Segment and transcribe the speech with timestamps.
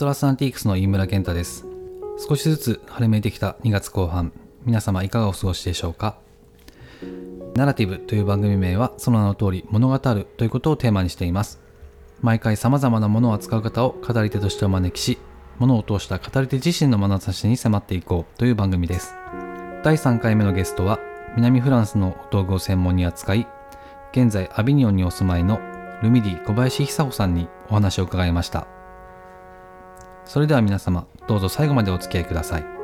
[0.00, 1.66] トラスアンティークスの飯村健太です。
[2.26, 4.32] 少しずつ晴れめいてきた2月後半、
[4.64, 6.16] 皆様いかがお過ごしでしょうか？
[7.54, 11.60] ナラティブという番組名はその名の通り物語るということをテーマにしています。
[12.22, 15.18] 毎回様々なものを扱う方を語り手としてお招きし、
[15.58, 19.14] 物を通した語り手自身の眼差しに迫っていこうという番組です。
[19.84, 20.98] 第3回目のゲストは
[21.36, 23.46] 南フランスの道具を専門に扱い、
[24.12, 25.60] 現在アビニオンにお住まいの
[26.02, 28.66] ルミディ小林久穂さんにお話を伺いました。
[30.30, 32.79] それでは皆様、どうぞ最後までお付き合いください。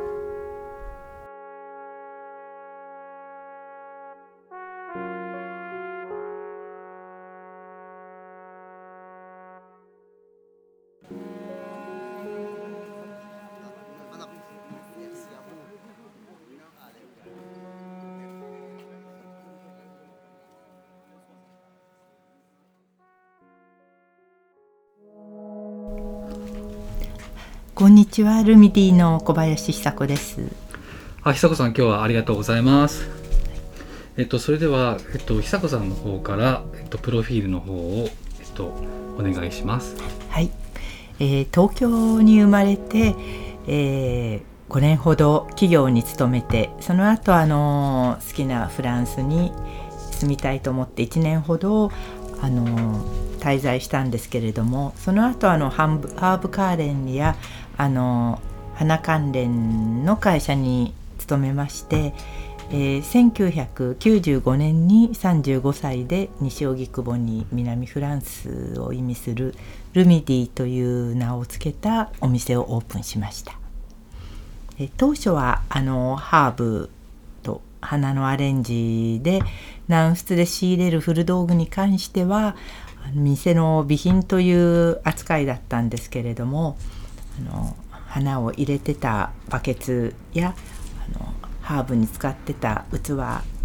[27.76, 30.40] こんにちは、ルミディの小林久子です。
[31.22, 33.06] あ、久子さん、今日はありがとうございます。
[34.16, 38.08] えっと、それでは、えっと、久子さんの方から、えっと、プロフィールの方を、
[38.40, 38.64] えっと、
[39.18, 39.94] お願いします。
[40.30, 40.50] はい、
[41.20, 43.14] えー東京に生まれて、
[43.66, 49.52] え5年ほど企業に勤めて、その後あの好きなフランスに
[50.12, 51.92] 住みたいと思って1年ほど
[52.40, 53.04] あの
[53.46, 57.36] 滞在したんですけれども、その後あのハンブハーブカーレンや
[57.76, 58.40] あの
[58.74, 62.14] 花関連の会社に勤めまして。
[62.70, 69.54] えー1995年に35歳で西荻窪に南フランスを意味する
[69.92, 73.52] ルミディという名を付けたお店をオープンしました。
[74.78, 76.90] えー当初はあのハーブ
[77.42, 79.42] と花のアレンジで
[79.86, 82.56] 南仏で仕入れる古道具に関しては
[83.14, 86.76] 店の備品という扱いだったんですけれども
[87.38, 90.54] あの花を入れてたバケツや
[91.14, 93.12] あのハーブに使ってた器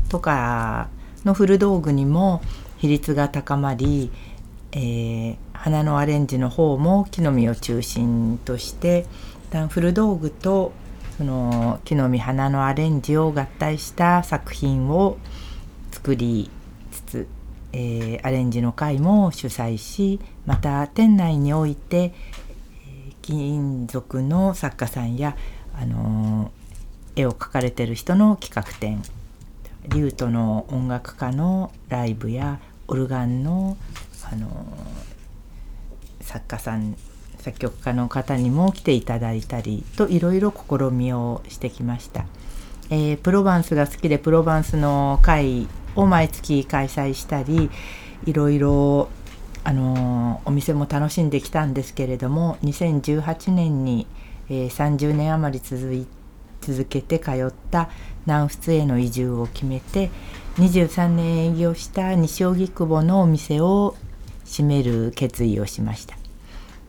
[0.10, 0.90] とか
[1.24, 2.42] の古道具にも
[2.80, 4.12] 比率が高まり、
[4.72, 9.06] えー花のアレンジの方も木の実を中心として
[9.70, 10.72] 古道具と
[11.20, 15.20] その木の実花のアレンジを合体した作品を
[15.92, 16.50] 作り
[16.92, 17.28] つつ、
[17.74, 22.16] えーアレンジの会も主催しまた店内において
[23.32, 25.38] 金属の作家さんや、
[25.74, 26.62] あのー
[27.14, 29.04] 絵を描かれてる人の企画展
[29.90, 33.78] リュートの音楽家のライブやオルガンの、
[34.32, 36.98] あのー作家さん
[37.38, 42.26] 作曲家の方にも来ていただいたりといろいろ試みをしてきました。
[42.90, 47.70] えープロバンスが好きでプロバンスの会を毎月開催したり
[48.26, 49.10] いろいろ
[49.64, 54.08] あのお店も楽しんできたんですけれども2018年に、
[54.50, 56.08] えー30年余り続い
[56.62, 57.90] 続けて通った
[58.28, 60.12] 南仏への移住を決めて
[60.58, 63.96] 23年営業した西荻窪のお店を
[64.46, 66.18] 閉める決意をしました。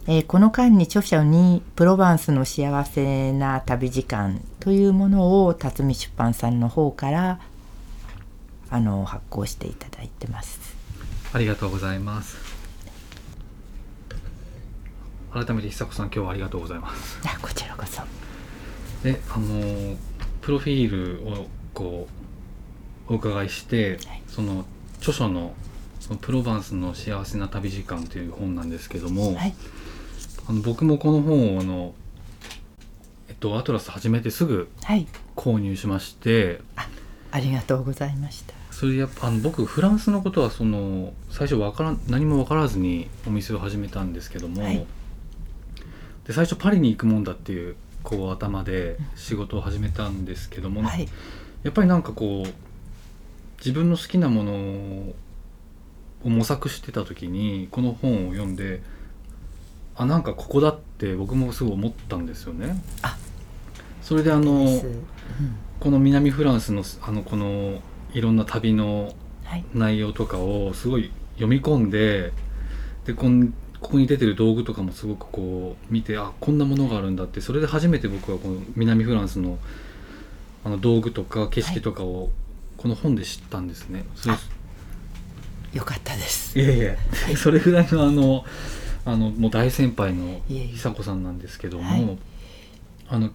[0.07, 7.39] えーこの間に著者に「プロバンスの幸せな旅時間」というものを辰巳出版さんの方から
[8.69, 10.59] あの発行していただいてます。
[11.33, 12.37] ありがとうございます。
[15.33, 17.19] 改めて久子さん、今日はありがとうございます。
[17.25, 18.03] あこちらこそ。
[19.03, 19.97] で、あのー
[20.43, 22.09] プロフィールをこ
[23.09, 24.65] うお伺いして、はいその
[24.99, 25.55] 著書の
[26.01, 29.55] そのプロバンスの幸せな旅時間という本なんですけども、はい
[30.49, 31.95] あの僕もこの本をあの
[33.29, 36.61] えっとアトラス始めてすぐはい購入しまして、
[37.31, 38.53] ありがとうございました。
[38.71, 44.85] それでやっぱあの僕フランスのことはその最初わからん何も分からずにお店を始めたんですけども、はい
[46.27, 51.09] で最初パリに行くもんだっていうこう頭で仕事を始めたんですけども、はい。
[51.63, 52.53] やっぱりなんかこう
[53.59, 55.15] 自分の好きなものを
[56.25, 58.83] 模索してた時にこの本を読んで
[59.97, 62.83] あなんかここだって僕もすごい思ったんですよね。
[63.03, 63.17] あ
[64.01, 64.67] それであの
[65.79, 67.81] この南フランスのあのこの
[68.13, 69.15] いろんな旅の
[69.45, 69.65] はい。
[69.75, 72.33] 内容とかをすごい読み込んで
[73.05, 73.53] でこん
[73.83, 77.41] ここに出てる道具とかもすごくこう見てあこんなものがあるんだって。
[77.41, 79.59] それで初めて僕はこの南フランスの
[80.65, 82.31] あの道具とか景色とかを
[82.77, 84.05] この本で知ったんですね。
[84.15, 84.39] それあ
[85.77, 86.59] よかったです。
[86.59, 86.97] いえ
[87.29, 88.45] いえそれぐらいのあの
[89.05, 92.19] あのもう大先輩の久子さんなんですけども、はい。
[93.09, 93.31] あの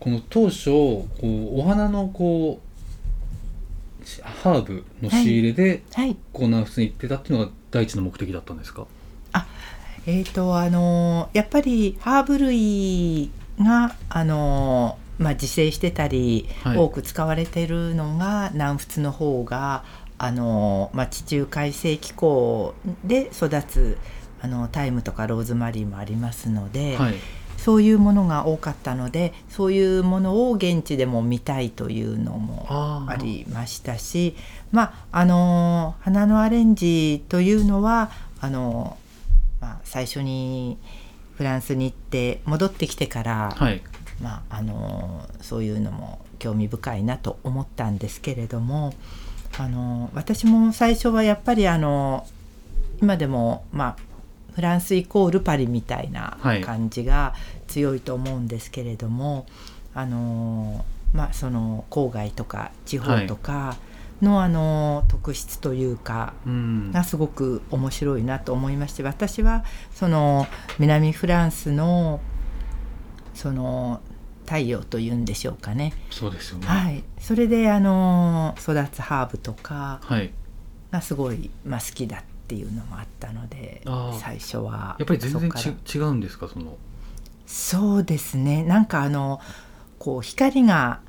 [0.00, 2.60] この当初こうお花のこ
[4.02, 6.16] うしハーブの仕入れで、はい。
[6.32, 8.86] こう南仏に行ってたっていうのが第一の目的だったんですか？
[10.06, 13.30] えーとあのやっぱりハーブ類
[13.60, 16.78] があの、まあ、自生してたり、はい。
[16.78, 19.84] 多く使われてるのが南仏の方が
[20.18, 22.74] あの、まあ、地中海性気候
[23.04, 23.98] で育つ
[24.40, 27.14] あのタイムとかローズマリーもありますので、はい。
[27.58, 34.34] そういうものが多かったのでそういうものを現地でも見たいというのもありましたし
[34.72, 38.96] まああの花のアレンジというのはあの、
[39.60, 40.78] まあ、最初に
[41.36, 43.82] フランスに行って戻ってきてから、はい。
[44.22, 48.92] まあ、あのそういうのも興味深いなと思ったんですけれども
[49.58, 52.26] あの私も最初はやっぱりあの
[53.00, 56.60] 今でも、まあ、フランスイコールパリみたいなはい。
[56.60, 57.34] 感じが
[57.66, 59.46] 強いと思うんですけれども、
[59.94, 60.84] あの
[61.14, 63.76] まあ、その郊外とか地方とか
[64.22, 66.92] の,、あの特質というかうん。
[66.92, 69.64] がすごく面白いなと思いまして私は
[69.94, 70.46] その
[70.78, 72.20] 南フランスの
[73.34, 74.00] その
[74.44, 76.66] 太陽というんでしょうかね、そうですよね。
[76.66, 80.32] はい、それであの育つハーブとかはい。
[80.90, 83.82] がすごい、まあ、好きだっていうのもあったので
[84.18, 85.50] 最初はやっぱり全然
[85.94, 86.76] 違うんですかその？
[87.46, 88.64] そうですね。
[88.64, 89.40] なんかあの
[90.00, 91.00] こう光が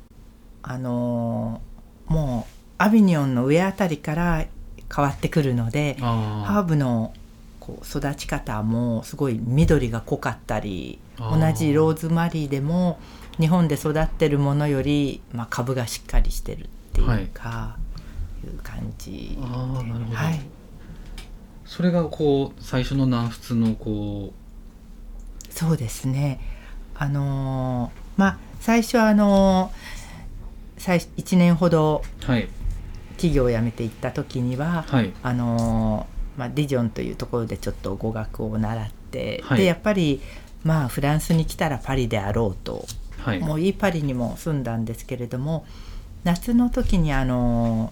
[0.62, 1.60] あの
[2.06, 2.51] もう
[2.82, 4.44] アビニョンの上あたりから
[4.94, 7.14] 変わってくるのであハーブの
[7.60, 12.98] こう育ち方もすごい緑が濃かったり同じローズマリーでも
[13.38, 17.76] 日本で育ってるものより、まあ、株がしっかりしてるっていうか、
[18.44, 19.42] い、う感じで。
[19.42, 20.16] あーなるほど。
[20.16, 20.40] はい、
[21.64, 24.32] それがこう最初の南仏のこ
[25.48, 26.40] そうですね。
[26.96, 32.48] あのーまあ最初はあのー最1年ほどうはい
[33.12, 35.12] 企業を辞めていった時には、はい。
[35.22, 39.58] あのーまあ、ディジョンというところでちょっと語学を習って、はい。
[39.58, 40.20] でやっぱり
[40.64, 42.86] まあフランスに来たらパリであろうと
[43.18, 43.40] はい。
[43.40, 45.66] もういいパリにも住んだんですけれども
[46.24, 47.90] 夏の時にあの、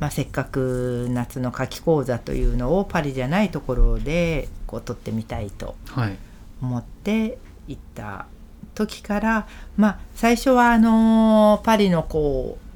[0.00, 6.16] まあ、せっかく夏の夏季講座というのをパリじゃないところでこう取ってみたいとはい。
[6.62, 7.38] 思って
[7.68, 8.26] 行った
[8.74, 12.69] 時からまあ最初はあのパリのこう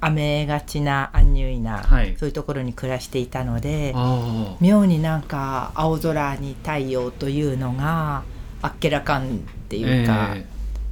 [0.00, 2.16] 雨がちなアンニュイな、はい。
[2.18, 8.22] そういうところに暮らしていたのであ妙になんか青空に太陽というのが
[8.62, 9.28] あっけらかんっ
[9.68, 10.46] てあいうか、え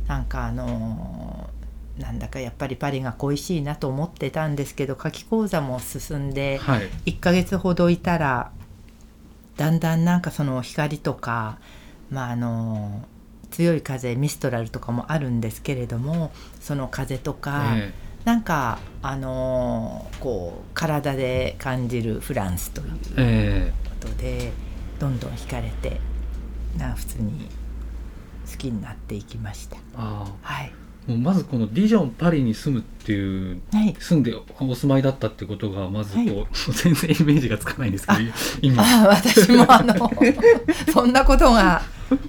[0.07, 1.59] なんかあのー
[1.99, 6.89] なんだかやっぱりパリが恋しいなと思ってたんですけど夏季講座も進んえではい。
[7.07, 8.53] 1ヶ月ほどいたら
[9.57, 11.59] だんだんなんかその光とか
[12.11, 13.03] まああの
[13.51, 17.93] 強い風ミストラルとかもあるんですけれどもその風とか、え
[18.29, 23.89] なんかあのーこう体で感じるフランスというええ。
[23.89, 24.53] ことで
[24.99, 25.99] どんどん惹かれて
[26.77, 27.49] な普通に
[28.51, 29.77] 好きになっていきました。
[29.97, 30.27] は
[30.63, 30.73] い、
[31.07, 33.97] あもうまずこのディジョンパリに住むっていうはい。
[33.99, 36.47] 住んでお住まいだったってことがまずこう、はい。
[36.75, 38.19] 全然イメージがつかないんですけど
[38.61, 38.83] 今。
[39.09, 40.13] 私もあの
[40.93, 41.81] そんなことが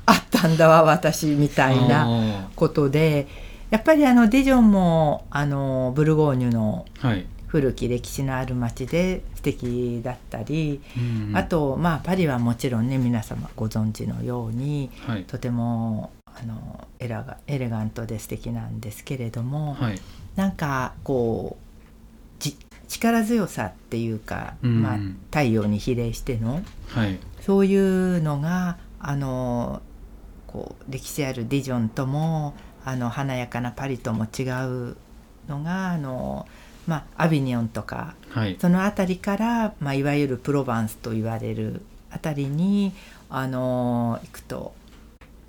[0.06, 3.28] あったんだわ私みたいなあことで
[3.70, 6.86] やっぱりあのディジョンもあのブルゴーニュの
[7.48, 15.24] 古き歴史のある町で素敵だったり、うんあとまあパリはもちろんね皆様ご存知のようにはい。
[15.26, 20.02] とてもあのエラがエレガントで素敵なんですけれども、はい。
[20.36, 21.64] なんかこう
[22.40, 22.58] じ
[22.88, 24.82] 力強さっていうか、うん。
[24.82, 24.98] まあ、
[25.32, 27.20] 太陽に比例してのはい。
[27.42, 29.82] そういうのがあの
[30.48, 32.56] こう歴史あるディジョンとも
[32.90, 34.98] あの華やかなパリとも違う
[35.48, 36.48] のがあの、
[36.88, 38.58] まあ、アビニョンとかはい。
[38.60, 41.82] その辺りから、まあ、いわゆるプロバンスと言われる
[42.12, 42.94] 辺りに
[43.30, 44.74] あの行くと、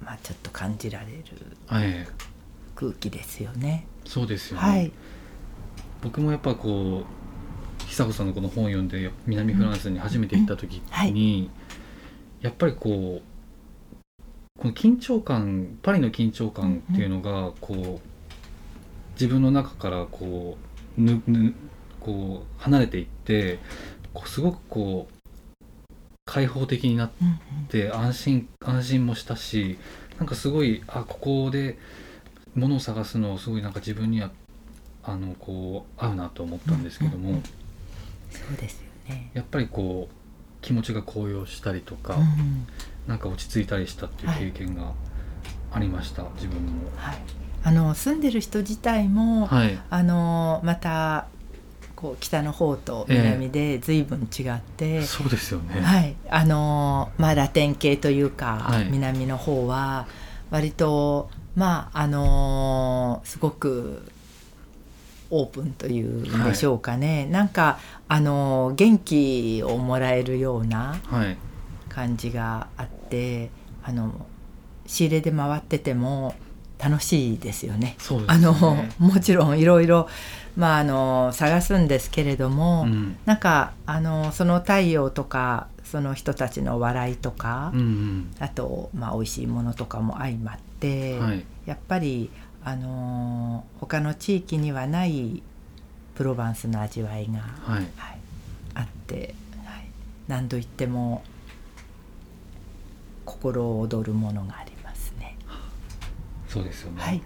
[0.02, 1.23] まあ、ちょっと感じられる
[1.73, 2.30] ええ
[2.75, 3.87] 空気ですよね。
[4.06, 4.92] そうですよね、はい、
[6.02, 10.80] 僕もやっぱこう久子さんのこの本を読んで南フランスに初めて行った時
[11.12, 11.50] に、
[12.40, 13.23] やっぱりこう
[14.61, 18.00] この緊張感パリの緊張感っていうのがこう
[19.14, 20.59] 自分の中からこ
[20.99, 21.55] うぬぬ
[21.99, 23.59] こう離れていって
[24.12, 25.95] こうすごくこう
[26.26, 27.11] 開放的になっ
[27.69, 29.79] て安心安心もしたし
[30.19, 31.79] なんかすごいあここで
[32.55, 34.31] 物を探すのすごいなんか自分には
[35.02, 37.43] あのこう合うなと思ったんですけども、うんうん
[38.31, 39.33] そうですよね。
[39.35, 40.14] やっぱりこう
[40.61, 42.67] 気持ちが高揚したりとか、うん
[43.07, 44.92] なんか落ち着いたりしたっていう経験が
[45.73, 46.90] ありました、自分も。
[46.97, 47.19] はい、
[47.64, 51.26] あの住んでる人自体も、はい、あのまた
[51.97, 55.80] こう北の方と南で随分違って、そうですよね。
[55.80, 58.88] はい、あのまあラテン系というか、はい。
[58.90, 60.07] 南の方は
[60.50, 64.11] 割とまああのすごく
[65.30, 67.78] オープンというんでしょうかね、なんか
[68.09, 71.37] あの元気をもらえるようなはい、
[71.90, 73.50] 感じがあって
[73.82, 74.26] あの
[74.87, 76.35] 仕入れで回ってても
[76.78, 77.94] 楽しいですよね。
[77.99, 78.38] そうですあ。
[78.38, 78.54] の
[78.99, 80.09] もちろんいろいろ、
[80.56, 92.30] まあ、あの探すんですけれども、うん、なんかあのその太陽とかその人たちの笑いとか、うん、あと、まあ、美味しいものとかも相まって、うん、はい、やっぱり
[92.64, 95.42] あの他の地域にはない
[96.14, 98.18] プロバンスの味わいが、はい、はい、
[98.75, 99.85] あって、はい、
[100.28, 101.23] 何度言っても
[103.30, 105.37] 心躍るものがありますね。
[106.49, 107.02] そうですよね。
[107.02, 107.22] はい、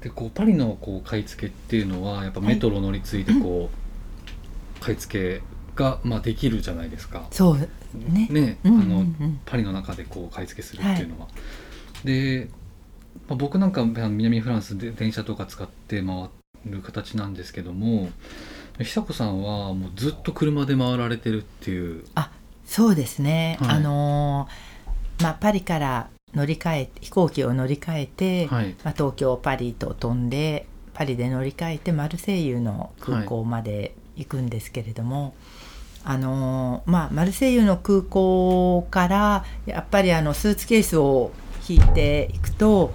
[0.00, 5.42] で、こうパリのこう買い付けっていうのはやっぱメトロ乗り継いでこう、買い付け
[5.76, 7.26] がまあできるじゃないですか。
[7.30, 7.68] そうね。
[8.30, 11.28] ね、うんうんあのうんパリの中でこう買い付けするっていうのは。
[12.04, 12.48] で、
[13.28, 16.30] まあ、僕なんか南フランスで電車とか使って回
[16.64, 18.08] る形なんですけども
[18.78, 22.04] 久子さんはもうずっと車で回られてるっていう
[22.64, 23.58] そうですね。
[23.60, 24.71] はいあのー
[25.22, 28.74] まあパリから乗り換え飛行機を乗り換えて、はい。
[28.84, 35.34] まあ、東京パリと飛んでパリで乗り換えてマルセイユの空港まで行くんですけれども、
[36.04, 41.32] あのーまあマルセイユの空港からやっぱりあのスーツケースを
[41.68, 42.92] 引いていくと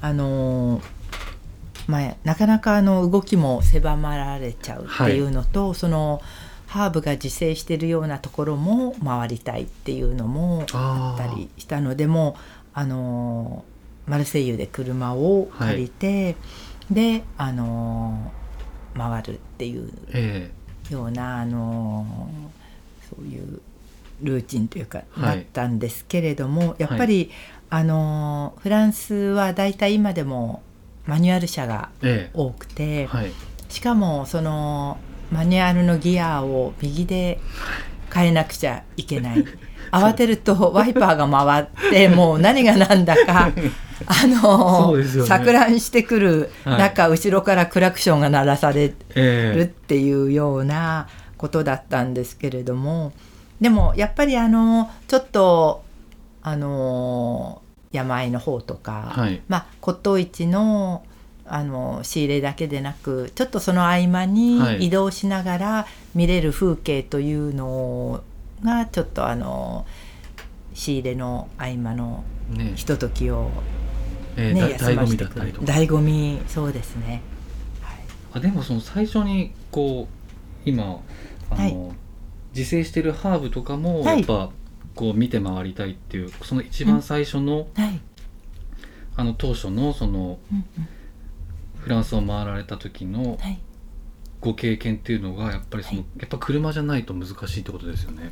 [0.00, 0.94] あのー
[1.86, 6.22] まあ、なかなかあの動きも狭まられちゃうっていうのと、その
[6.74, 12.40] ハーブが自生しているようなところも回りたいっていうのもあったりしたのでもう
[12.74, 13.64] あの
[14.06, 16.34] マルセイユで車を借りて、
[16.90, 18.32] であの
[18.98, 20.50] 回るっていうえ
[20.90, 22.28] ようなあの
[23.08, 23.60] そういう
[24.22, 25.36] ルーチンというか、はい。
[25.36, 27.30] だったんですけれどもやっぱり、
[27.70, 30.60] あのフランスはだいたい今でも
[31.06, 32.36] マニュアル車がええ。
[32.36, 33.30] 多くてえ、はい。
[33.68, 34.98] しかもその
[35.30, 37.40] マニュアルのギアを右で
[38.12, 39.44] 変えなくちゃいけない。
[39.90, 43.52] 慌てるとワイパーが回ってもう何が何だか
[44.06, 46.78] あの錯乱してくるはい。
[46.78, 53.12] 中、後ろからクラクションが鳴らされるえっていうようなことだったんですけれども
[53.60, 55.84] でもやっぱりあのちょっと
[56.42, 57.62] あの
[57.92, 59.40] 山あいの方とか、はい。
[59.48, 61.04] まあ骨董市の
[61.46, 64.86] あの仕入れだけでなくちょっとその合間にはい。
[64.86, 68.22] 移動しながら見れる風景というの
[68.62, 69.86] がちょっとあの
[70.72, 72.24] 仕入れの合間の
[72.54, 73.50] えねひとときを、
[74.36, 75.72] ええねだ醍醐味休ませてくだったりとか。
[75.72, 77.22] 醍醐味そうですね。
[77.80, 77.98] はい。
[78.34, 81.00] あでもその最初にこう今
[81.50, 81.76] あの、はい。
[82.56, 84.18] 自生してるハーブとかもはい。
[84.18, 84.50] やっぱ
[84.94, 88.00] こう見て回りたいっていうその一番最初の、はい。
[89.16, 90.88] あの当初のそのうんうん
[91.84, 93.58] フランスを回られた時のはい
[94.40, 98.30] ご経験っていうのがやっぱりその、はいやっぱ車じゃないと難しいってことですよね。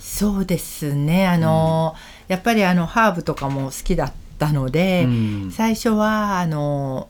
[0.00, 1.94] そうですねあの、
[2.26, 7.08] やっぱりあのハーブとかも好きだったので、うん最初はあの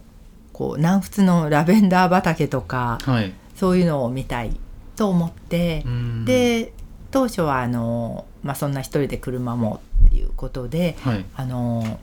[0.53, 3.33] こう南仏のラベンダー畑とかはい。
[3.55, 4.55] そういうのを見たい
[4.97, 6.73] と思って、うん、で
[7.11, 11.25] 当初はあの、まあ、そんな一人で車もっていうことではい。
[11.35, 12.01] あの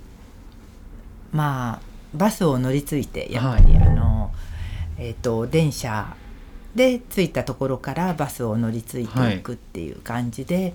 [1.32, 4.32] まあバスを乗り継いでやっぱり、はいあの
[4.98, 6.16] えっ、と電車
[6.76, 10.74] で着いたところからバスを乗り継いでいくっていう感じで、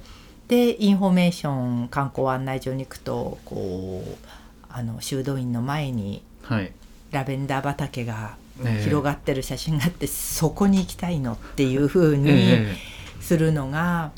[0.49, 4.27] でインフォメーション観光案内所に行くとこう
[4.69, 6.73] あの修道院の前にはい。
[7.13, 12.77] ラベンダー畑がええ広がってる写真があって、そこに行きたいのっていう風にえ
[13.21, 14.13] するのが、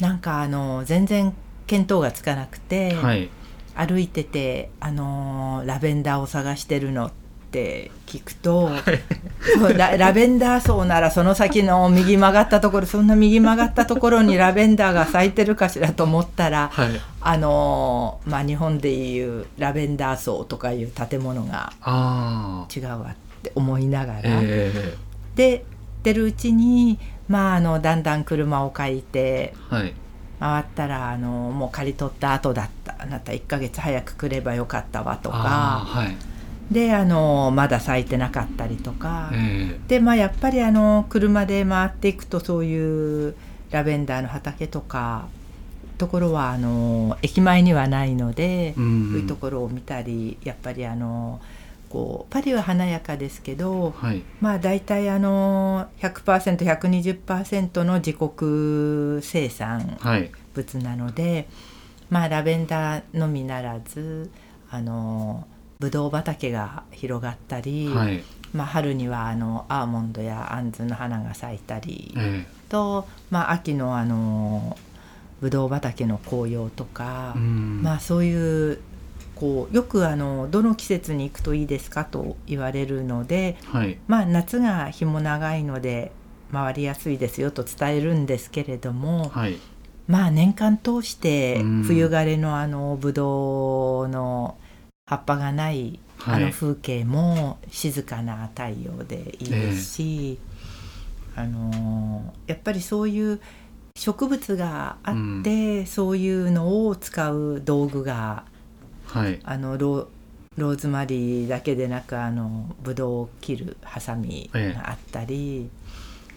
[0.00, 1.34] なんかあの全然
[1.66, 3.30] 見当がつかなくて、えはい。
[3.74, 7.12] 歩いててあのーラベンダーを探してるのっ
[7.54, 8.68] って聞くと、
[9.56, 17.00] そうララベンダー層ならその先の右曲がったところそんな右曲がったところにラベンダーが咲いてるかしらと思ったら、はい。
[17.20, 21.72] あのまあ、日本でいうラベンダー層とかいう建物が
[22.74, 24.96] 違うわって思いながら、え
[25.36, 25.64] で
[26.02, 29.94] 出るうちに、まあ、あのだんだん車を借りてえはい
[30.44, 35.86] 回ったらあのもう借り取った後だったあなた1ヶ月早く来ればよかったわとか。
[36.70, 43.34] であのまだ咲いてなかったりとか、えでまあやっぱりあの車で回っていくとそういう
[43.70, 45.28] ラベンダーの畑とか
[45.98, 49.08] ところはあの駅前にはないので、えうん。
[49.10, 51.40] そういうところを見たりやっぱりあの
[51.94, 54.24] こうパリは華やかですけどはい。
[54.40, 60.32] まあ大体あの 100%120% の自国生産はい。
[60.54, 61.46] 物なので
[62.10, 64.28] まあラベンダーのみならず
[64.70, 65.46] あの
[65.78, 68.24] ブドウ畑が広がったり、はい。
[68.52, 74.76] まあ、春にはあのアーモンドやアンズの花が咲いたりえと、まあ、秋のあの
[75.40, 78.78] ブドウ畑の紅葉とかまあそういう
[79.34, 83.98] こうよくあのどの季節に行くといいですかと言われるので、はい。
[84.06, 86.12] まあ、夏が日も長いので
[86.52, 89.58] 回りやすいですよと伝えるんですけれども、はい。
[90.06, 91.82] まあ年間通してうん。
[91.82, 94.56] 冬枯れのあのブドウの
[95.06, 96.42] 葉っぱがないあはい。
[96.44, 100.38] の風景も静かな太陽でいいですし、
[101.34, 103.40] あのやっぱりそういう
[103.96, 108.44] 植物があって、そういうのを使う道具が
[109.14, 109.38] はい。
[109.44, 110.08] あのロ
[110.56, 115.70] ローズマリーだけでなくあのブドウを切るハサミがあったり、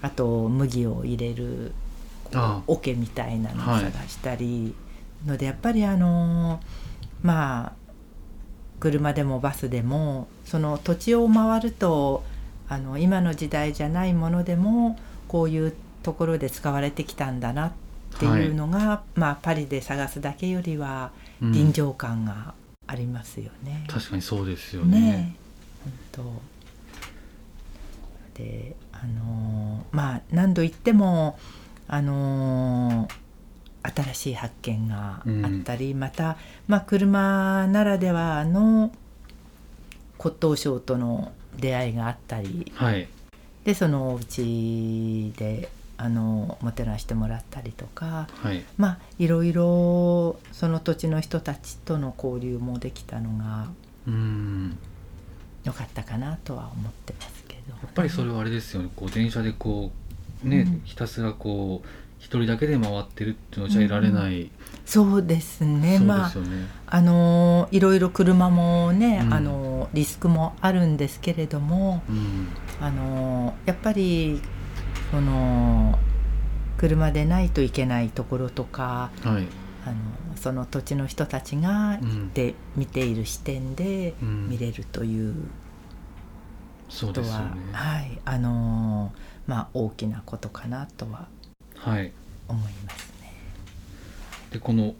[0.02, 1.72] あと麦を入れる
[2.68, 4.76] 桶みたいなのをはい探したり、
[5.26, 6.60] のでやっぱりあの
[7.24, 7.74] まあ
[8.80, 12.24] 車でもバスでもその土地を回ると
[12.70, 15.74] あの今の時代じゃないものでもこういう
[16.04, 17.72] ところで使われてきたんだなっ
[18.20, 21.52] ていうのが、まあパリで探すだけよりはうん。
[21.52, 22.56] 臨場感が
[22.88, 23.86] ありますよね。
[23.88, 25.02] 確かにそうですよね。
[25.02, 25.36] ね。
[25.38, 25.40] え
[25.84, 25.94] 本
[28.36, 28.42] 当。
[28.44, 31.38] であのーまあ何度言っても
[31.88, 33.14] あのー
[33.96, 38.92] 新しい発見があったり、また、まあ、車ならではの
[40.18, 42.72] 骨董商との出会いがあったり。
[42.76, 43.08] はい。
[43.64, 48.64] でそのお家であのもてなしてもらったりとかはい。
[48.78, 53.68] まあいろいろその土地の人たちとの交流もできたのが
[54.08, 54.78] うん。
[55.64, 58.90] 良かったかなとは思ってますけど、やっぱりそれはあれですよね。
[58.96, 59.92] こう電車でこ
[60.46, 60.82] うね、うん。
[60.86, 61.88] ひたすらこう
[62.20, 64.50] 一人だけで回ってるっていうのじゃいられない、
[64.86, 65.98] そうですね。
[65.98, 66.32] そうまあ
[66.86, 69.34] あのいろいろ車もね、うん。
[69.34, 72.48] あのリスクもあるんですけれどもうん。
[72.80, 74.42] あのやっぱり
[75.12, 75.98] その
[76.78, 79.48] 車でないといけないところとかはい、
[79.86, 79.96] あの
[80.36, 82.34] その土地の人たちがうん。
[82.34, 84.50] で見ている視点でうん。
[84.50, 85.34] 見れるという
[87.02, 88.20] ことは、ねはい。
[88.26, 89.12] あの
[89.48, 91.28] まあ大きなことかなとは
[91.76, 92.12] はい。
[92.48, 93.34] 思いますね。
[94.52, 94.94] でこの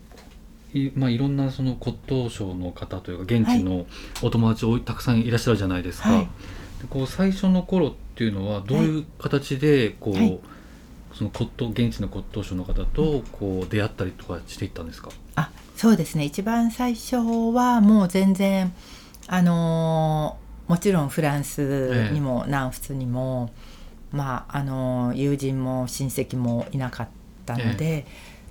[0.74, 3.86] い,、まあ、いろんなその骨董商の方というか現地の
[4.22, 6.22] お友達おたくさんいらっしゃるじゃないですか、はい。
[6.24, 6.30] で
[6.90, 10.40] こう最初の頃っていうのはどういう形でこう、はい。
[11.18, 16.26] その骨董現地の骨董商の方とこう出会ったりとかしていったんですか、あそうですね。
[16.26, 18.72] 一番最初はもう全然
[19.28, 23.52] あのーもちろんフランスにも南仏にも、
[24.12, 27.08] まああのー友人も親戚もいなかっ
[27.48, 28.06] たので、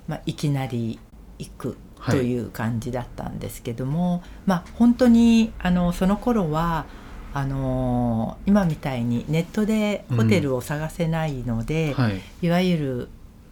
[0.09, 0.99] まあ、いきなり
[1.39, 1.77] 行く
[2.11, 2.39] とい。
[2.39, 6.87] う感じだったんですけども、まあ本当にあのその頃は
[7.37, 12.21] あのー今みたいにネットでホテルを探せないので、はい。
[12.41, 13.09] いわゆる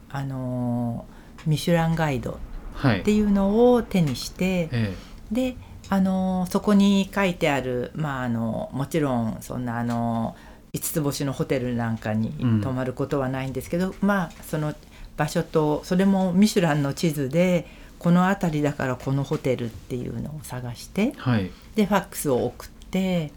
[0.09, 2.39] あのーミシュランガイド
[2.73, 3.01] はい。
[3.01, 4.95] っていうのを手にしてえ
[5.31, 5.55] で
[5.89, 10.35] あのそこに書いてある、まあ、あのもちろんそんなあの
[10.73, 12.61] 5つ星のホテルなんかにうん。
[12.61, 14.73] 泊まることはないんですけど、まあその
[15.15, 17.67] 場所とそれもミシュランの地図で
[17.99, 21.51] この辺りだからこのホテルっていうのを探してえはい。
[21.75, 23.31] でファックスを送って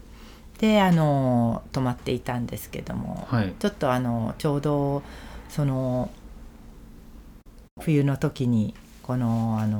[0.59, 3.53] であの泊まっていたんですけども、はい。
[3.59, 5.03] ちょっとあのちょうど
[5.47, 6.09] その
[7.79, 9.79] 冬の時にこのあの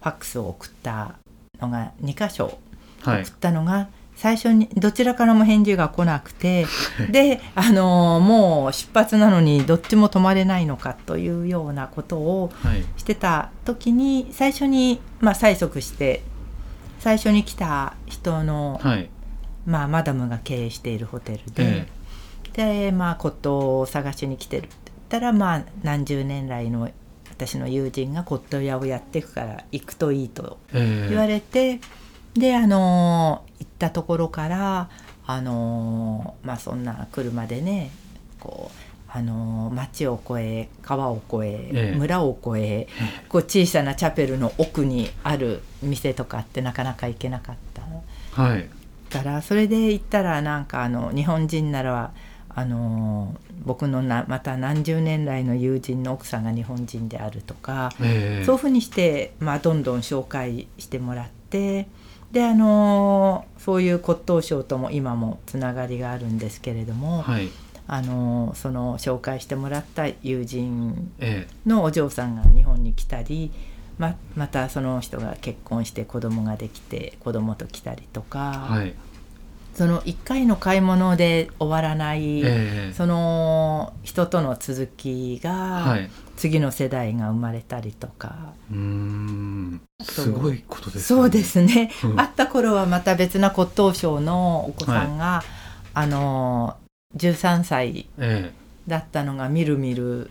[0.00, 1.16] ファックスを送った
[1.60, 2.58] のが2箇所
[3.02, 3.24] はい。
[3.24, 6.66] 送ったのが、最初にどちらからも返事が来なくて
[7.10, 12.84] であのもう出発なのにどっちも泊まれないのかというようなことをはい。
[12.96, 16.22] してた時に最初に、まあ、催促して
[17.00, 19.10] 最初に来た人のはい
[19.66, 21.86] まあ、マダムが経営しているホテルで、
[22.52, 26.90] でまあ骨董を探しに来てるって言ったらまあ何十年来の
[27.30, 31.08] 私の友人が骨董屋をやっていくから行くといいとええ。
[31.08, 31.80] 言われて、
[32.34, 34.88] であの行ったところから
[35.26, 37.90] あのまあそんな車でね
[38.38, 41.98] こうあの町を越え川を越え、ええ。
[41.98, 42.88] 村を越え
[43.28, 48.42] こう小さなチャペルの奥にある店とかってなかなか行けなかった。
[48.42, 48.68] はい
[49.22, 52.12] からそれで行ったらなんかあの日本人なら
[52.48, 58.44] あの僕のなまた何十年来の友人の奥さんが日本人であるとか、ええ。
[58.44, 61.88] そういうふうにして、まあ、どんどん紹介してもらって
[62.30, 67.48] であのそういう骨董商とも今もつながりがあるんですけれども、はい。
[67.86, 73.52] あのその紹介してもらった友人えのお嬢さんが日本に来たり
[73.98, 78.94] ままたその人が結婚して子供ができて子供と来たりとえか、はい
[79.74, 82.92] その1回の買い物で終わらない、ええ。
[82.94, 86.10] その人との続きが、はい。
[86.36, 88.52] 次の世代が生まれたりとか。
[88.70, 89.80] うーん。
[90.02, 91.02] すごいことですね。
[91.02, 92.16] そうですね、うん。
[92.16, 95.42] 会った頃はまた別な骨董商のお子さんが、
[95.92, 96.76] あの
[97.16, 98.52] 13歳え。
[98.86, 100.30] だったのがみるみる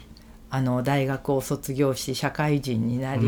[0.55, 3.23] あの大学を卒業し社会人になり、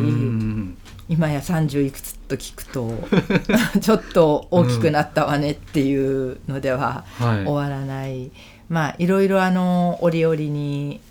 [1.09, 2.91] 今や30いくつと聞くと
[3.81, 7.45] ちょっと大きくなったわねっていうのでははい。
[7.45, 8.29] 終わらない、
[8.69, 11.01] まあいろいろあの折々に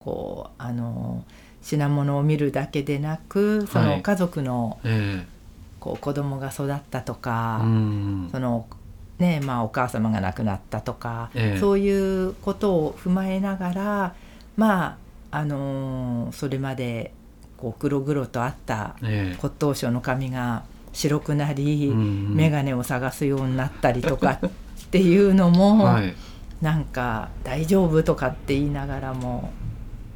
[0.00, 1.24] こうあの
[1.62, 3.96] 品物を見るだけでなくそはい。
[3.98, 5.24] の家族のえ
[5.78, 8.28] こう子供が育ったとえか、うーん。
[8.32, 8.66] その
[9.20, 11.60] ねまあお母様が亡くなったとか、ええ。
[11.60, 14.14] そういうことを踏まえながら
[14.56, 15.01] まあ
[15.32, 17.12] あのーそれまで
[17.56, 19.36] こう黒々とあったええ。
[19.40, 22.02] 骨董商の髪が白くなり、うんう
[22.34, 22.36] ん。
[22.36, 24.50] 眼鏡を探すようになったりとかっ
[24.90, 26.14] ていうのも、 はい。
[26.60, 29.52] なんか大丈夫とかって言いながらも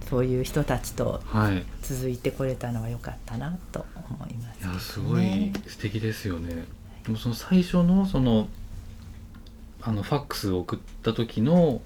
[0.08, 1.64] そういう人たちとはい。
[1.82, 6.64] 続いてこれたのは良かったなと思いますいやすごい素敵ですよね。
[7.04, 8.48] でもその最初のその
[9.82, 11.80] あのファックスを送った時の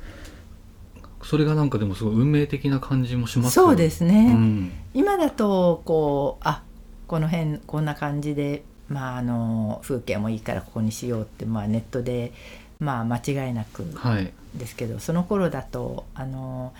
[1.22, 4.72] それがなんかでもすごい運命的な感じもしますよそうですね、うん。
[4.94, 6.62] 今だとこうあ
[7.06, 12.32] この辺こんな感じで、まあ、あの風景もいいからここにしようって、まあ、ネットで、
[12.78, 14.32] まあ、間違いなくはい。
[14.54, 16.72] ですけどその頃だとあの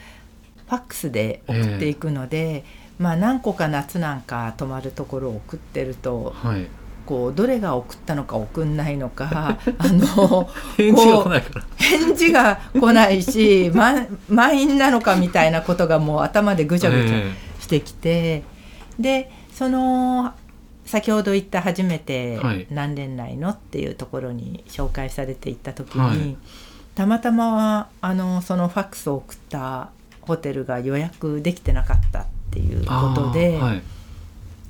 [0.66, 2.64] ファックスで送っていくので、
[2.98, 6.66] まあ、何個か夏なんか泊まるところを送ってるとはい
[7.11, 11.64] こうどれが送ったのか送んないのか あの返事が来ないから。
[11.77, 18.44] 返事が来ないし、ま、満員なのかみたいなことがもう頭でぐちゃぐちゃえしてきて、
[18.96, 20.35] でその
[20.87, 22.68] 先ほど言った初めてはい。
[22.70, 26.37] 何年来のっていうところに紹介されていった時に、はい。
[26.94, 29.88] たまたまあのそのファックスを送った
[30.20, 33.83] ホテルが予約できてなかったっていうえことであい。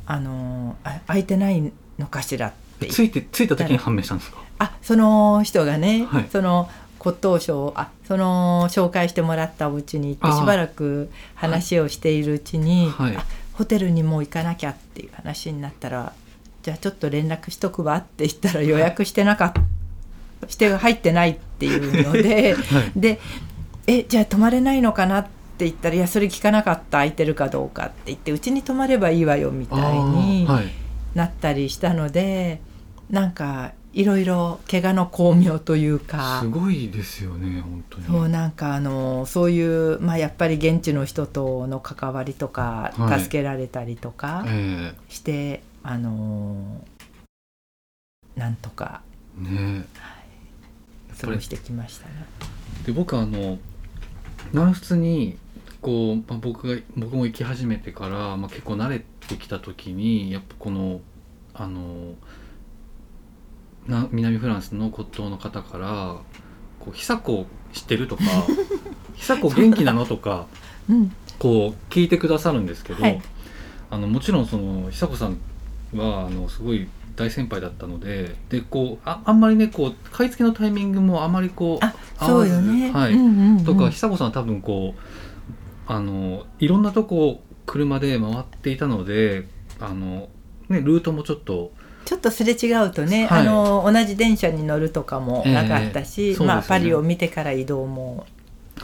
[0.07, 2.87] あのあ空いてないのかしらって。
[2.89, 4.39] ついてついた時に判明したんですか？
[4.59, 6.29] あその人がね、はい。
[6.33, 13.17] その骨董商あその紹介してもらったお家に行ってしばらく話をしているうちに、はい。
[13.17, 16.15] あホテルにもう行かなきゃっていう話になったら
[16.63, 22.93] じゃあちょっと連絡しとくわって言ったら予約してなかったして入ってないっていうので はい。
[22.97, 23.21] で
[23.87, 25.31] えじゃあ泊まれないのかなって
[25.67, 30.49] 言ったらいやそれ聞かなかった空いてるかどうかって言ってうちに泊まればいいわよみたいに
[31.15, 32.61] なったりしたので
[33.11, 38.07] なんかいろいろ怪我の巧妙というかすごいですよね本当に。
[38.07, 39.61] そうなんかあのそうい
[39.95, 43.21] う、まあ、やっぱり現地の人との関わりとか、はい。
[43.21, 46.85] 助けられたりとかえしてあの
[48.37, 49.03] なんとか
[49.39, 49.87] えね
[51.21, 52.15] 過ごしてきましたね。
[52.87, 53.59] で僕あの
[54.53, 55.37] 南仏に
[55.81, 61.01] こう、まあ、僕が僕も行き始めてから、まあ、結構慣れてきた時にやっぱこの
[61.55, 62.15] あの
[63.87, 66.17] な南フランスの骨董の方から
[66.81, 68.23] 「こう久子知ってる?」とか
[69.17, 70.47] 「久子元気なの?」とか
[70.89, 73.23] うんこう聞いてくださるんですけど、はい
[73.93, 75.37] あのもちろんその久子さん
[75.97, 81.93] はあのすごい大先輩だったのででこうああんまりねこう買い付けのタイミングもあまりこうあ
[82.25, 82.93] そうよね。
[82.93, 89.47] はいうんうんうんとか久子さんは多分こうあのいろんなとこを車で回っていたので
[89.79, 90.29] あの、
[90.69, 91.71] ね、ルートもちょっと
[92.05, 93.43] ちょっとすれ違うとね、はい。
[93.43, 96.47] あの同じ電車に乗るとかもなかったし、ええそうですよね。
[96.47, 98.27] まあ、パリを見てから移動も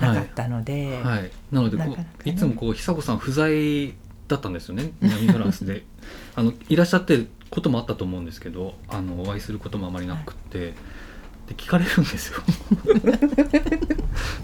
[0.01, 2.33] なかったので、はい、なのでこうなかなかね。
[2.33, 3.93] いつもこう久子さん不在
[4.29, 5.85] だったんですよね南フランスで。
[6.37, 10.73] あのいらっしゃってることもあったと思うんですけどあのお会いすることもあまりなくって、っ
[11.47, 12.41] て聞かれるんですよ。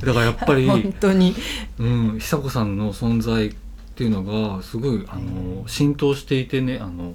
[0.04, 1.34] だからやっぱり、本当に。
[1.78, 3.54] うん、久子さんの存在
[3.92, 7.14] っていうのがすごいあの浸透していてねあの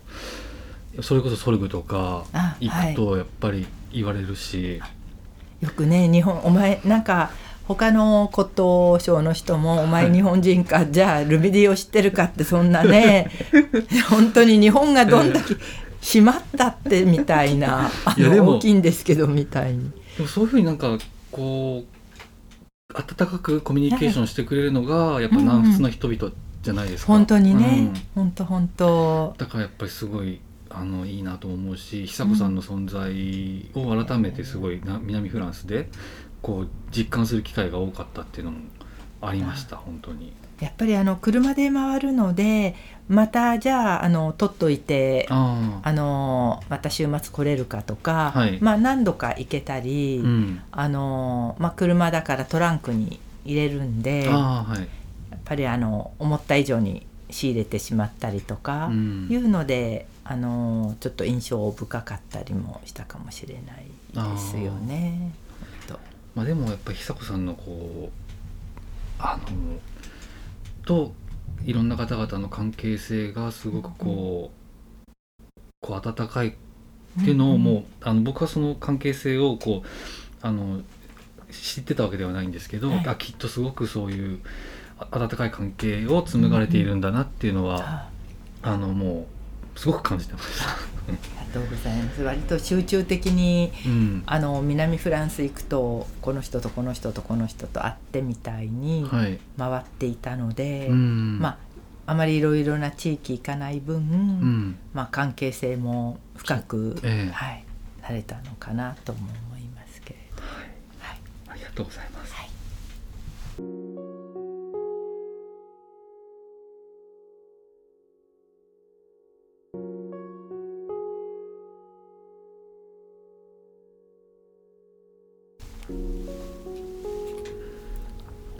[1.01, 4.81] それこそソルグとかあ行くとやっぱり言われるし、
[5.59, 7.31] よくね日本お前なんか
[7.67, 13.31] 他の骨董商の人も「お前日本人か、じゃあルビディを知ってるか」ってそんなね
[14.09, 15.55] 本当に日本がどんだけ
[16.01, 19.91] 閉まったってみたいな 大きいんですけどみたいに。
[20.17, 20.97] でもそういうふうになんか
[21.31, 21.97] こう
[22.93, 26.31] 温かくコミュニケーションしてくれるのがやっぱ南仏の人々
[26.67, 27.13] じゃないですか。
[27.13, 28.23] 本当にね、うん。
[28.23, 29.35] 本当本当。
[29.37, 35.87] だからやっぱりすごいあのいいなと思うし久子さんの存在を改めてすごいな南フランスで
[36.41, 38.57] こう実感する機会が多かったっていうのも
[39.21, 40.33] ありました本当に。
[40.59, 42.75] やっぱりあの車で回るので
[43.07, 48.57] またじゃああの取っといてあのまた週末来れるかとか、はい。
[48.59, 54.87] まあ何度か行けたり、うん、あのまあ、車だからトランクに入れるんではい、
[55.47, 59.27] ぱりあの思った以上に仕入れてしまったりとか、うん。
[59.29, 63.85] いうのであのちょっと印象深かったりもしたかもしれない
[64.33, 65.31] ですよね。
[65.87, 65.99] 本
[66.35, 68.11] まあ、でもやっぱり久子さんのこう
[69.17, 69.47] あの
[70.85, 71.13] と
[71.65, 74.51] いろんな方々の関係性がすごくこ
[75.07, 75.11] う,、
[75.81, 76.53] こう温かいっ
[77.23, 79.87] ていうのをもう、あの僕はその関係性をこう
[80.41, 80.81] あの
[81.51, 83.07] 知ってたわけではないんですけど、はい。
[83.07, 84.41] あきっとすごくそういうあ
[85.11, 88.09] 温かい関係を紡がれているんだなっていうのは、あ。
[88.63, 89.27] あのも
[89.75, 90.71] うすごく感じてました。
[90.71, 90.75] あ
[91.09, 91.17] り
[91.53, 92.23] がとうございます。
[92.23, 94.23] 割と集中的にうん。
[94.25, 99.39] あの南フランス行くとこの人とこの人とこの人と会ってみたいにはい。
[99.57, 101.39] 回っていたので、うん。
[101.39, 101.57] まあ
[102.07, 104.79] あまりいろいろな地域行かない分、うん。
[104.93, 107.31] まあ、関係性も深く、ええ。
[107.33, 107.65] はい、
[108.01, 110.41] されたのかなとも思いますけれど。
[110.99, 111.17] はい。
[111.49, 112.16] ありがとうございます。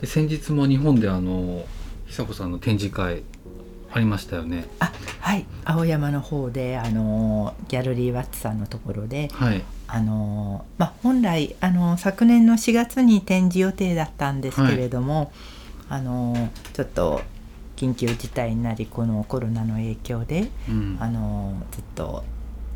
[0.00, 1.64] で先日も日本であの
[2.06, 3.22] 久子さんの展示会
[3.92, 4.66] ありましたよね。
[4.80, 9.62] あはい青山の方であのギャラリーワッツさんのところではい。
[9.90, 15.32] あの、まあ、本来あの昨年の4月に展示予定だったんですけれども、
[15.88, 17.22] あのちょっと
[17.76, 20.98] 緊急事態になりこのコロナの影響でうん。
[21.00, 22.22] あのずっと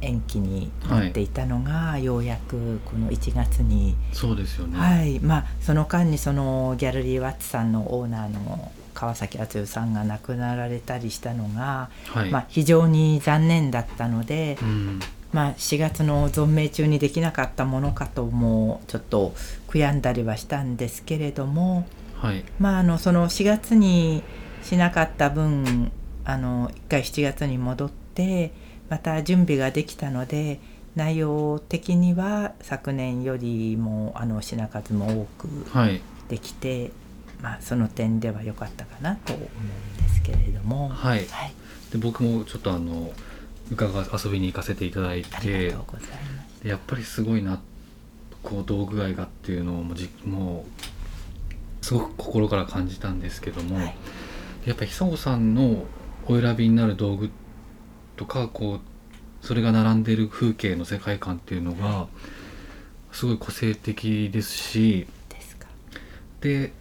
[0.03, 4.79] 延期になっていたのが、ようやくこの1月に、そうですよね。
[4.79, 12.31] はいまあ、その間にそのギャラリーワッツさんのオーナーの川崎敦代さんが亡くなられたりしたのが、はい。
[12.31, 15.01] まあ、非常に残念だったので、うん。
[15.33, 19.35] まあ、4月の存命中にできなかったものかともちょっと
[19.69, 21.87] 悔やんだりはしたんですけれども、
[22.17, 22.45] はい。
[22.59, 24.23] まあ、あのその4月に
[24.63, 25.91] しなかった分
[26.25, 28.53] あの1回7月に戻って
[28.93, 30.61] また準備ができたので
[30.97, 36.03] 内容的には昨年よりもあの品数も多くはい。
[36.29, 36.91] できて、
[37.41, 40.91] まあ、その点では良かったかなと思うんですけれども。
[40.91, 41.27] はい。
[41.27, 41.55] はい、
[41.91, 43.11] で僕もちょっとあの
[43.71, 46.63] 伺わ遊びに行かせていただいありてがとうございます。
[46.63, 47.63] でやっぱりすごいな
[48.43, 50.67] こう道具愛がっていうのをもうじも
[51.81, 53.97] うすごく心から感じたんですけども、はい
[54.67, 55.87] やっぱり久子さんの
[56.29, 57.31] お選びになる道具
[58.23, 58.81] とかこう
[59.47, 62.07] それが並んでる風景の世界観っていうのが
[63.11, 65.09] すごい個性的ですし
[66.41, 66.73] で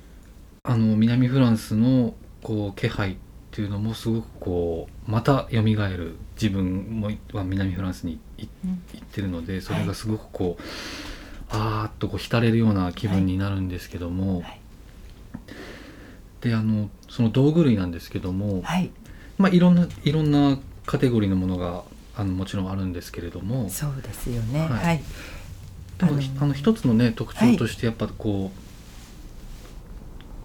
[0.64, 3.16] あの南フランスのこう気配っ
[3.50, 10.64] ていうのもすごくこうまた蘇る自分もは南フランスに行ってるのでそれがすごくこう、
[11.50, 14.60] あーっとこう浸れるような気分になるんですけども、はい。
[16.42, 18.92] であのその道具類なんですけども、はい、
[19.38, 21.84] まあ、いろんないろんなカテゴリーのものが
[22.16, 23.70] あのもちろんあるんですけれども。
[23.70, 24.62] そうですよね。
[24.62, 24.70] はい。
[24.70, 25.02] はい。
[26.00, 28.60] でもあのあの一つのね特徴としてやっぱこう、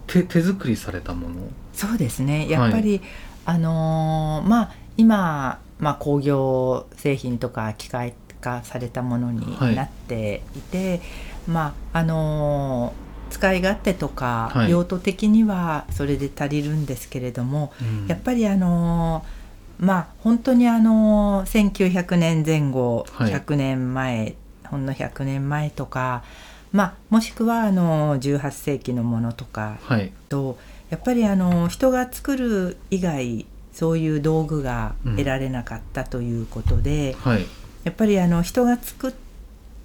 [0.07, 1.35] 手手作りされたもの。
[1.73, 2.47] そうですね。
[2.49, 3.01] やっぱり、
[3.45, 9.75] あのーまあ今まあ工業製品とか機械化されたものにはい。
[9.75, 11.01] なっていて、
[11.47, 14.71] まああのー使い勝手とかはい。
[14.71, 18.07] 用途的にはそれで足りるんですけれども、うん。
[18.07, 19.36] やっぱりあのー
[19.79, 23.33] まあ本当にあのー1900年前後、はい。
[23.33, 24.35] 100年前
[24.65, 26.23] ほんの100年前とか、
[26.71, 29.77] まあ、もしくはあのー18世紀のものとか。
[29.83, 30.11] はい。
[30.29, 30.57] と
[30.89, 37.45] やっぱりあの人が作る以外そういう道具が得られなかったということで、はい。
[37.83, 39.13] やっぱりあの人が作っ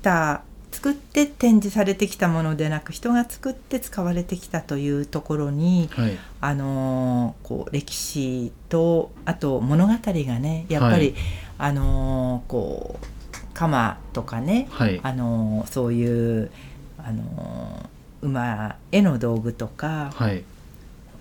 [0.02, 6.18] た作って展示されてきたものでなく人が作って使われてきたというところに、はい。
[6.40, 11.14] あのーこう歴史とあと物語がねやっぱり、はい。
[11.58, 13.06] あのーこう
[13.54, 14.98] 鎌とかね、はい。
[15.02, 16.50] あのーそういう、
[16.98, 20.42] あのー馬への道具とか、はい。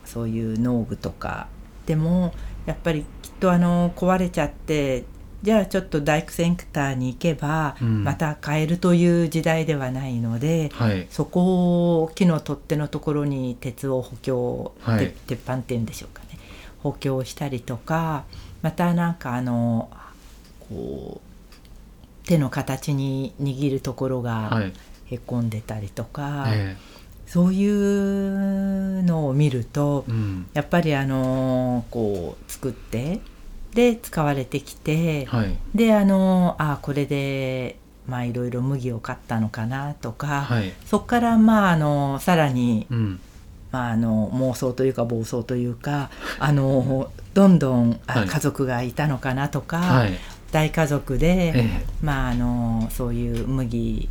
[0.05, 1.47] そういう農具とか
[1.85, 2.33] でも
[2.65, 5.03] やっぱりきっとあの壊れちゃって
[5.43, 8.03] じゃあちょっと大工センターに行けばうん。
[8.03, 11.07] また買えるという時代ではないので、はい。
[11.09, 15.07] そこを木の取っ手のところに鉄を補強、はい。
[15.07, 16.39] て鉄板っていうんでしょうかね。
[16.83, 18.23] 補強したりとか
[18.61, 19.89] またなんかあの
[20.69, 24.73] こう手の形に握るところはがい。
[25.05, 26.77] へこんでたりとか、え
[27.27, 30.45] そういうのを見るとえうん。
[30.53, 33.19] やっぱりあのこう作って
[33.73, 35.57] で使われてきて、はい。
[35.75, 40.73] であのあこれでまあいろいろ麦を買ったのかなとか、はい。
[40.85, 43.19] そこからまああのさらに、うん。
[43.71, 48.27] まあ、あの妄想というか暴走というか あのどんどんあはい。
[48.27, 50.17] 家族がいたのかなとか、はい。
[50.51, 54.09] 大家族で、えまああのそういう麦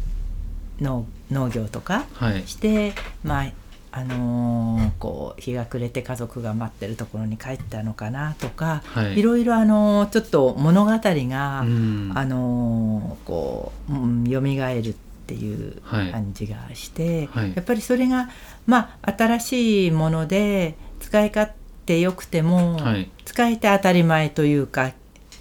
[0.80, 2.06] の農業とか
[2.46, 3.46] してまあ
[3.92, 9.18] あのーこう日が暮れて家族が待ってるところに帰ったのかなとか、はい。
[9.18, 12.12] いろいろあのーちょっと物語が、うん。
[12.14, 14.94] あのーこう、うん、蘇るっ
[15.26, 16.12] ていうはい。
[16.12, 17.52] 感じがして、はい。
[17.54, 18.28] やっぱりそれが
[18.66, 21.52] まあ新しいもので使い勝
[21.86, 23.10] 手よくても、はい。
[23.24, 24.92] 使えて当たり前というか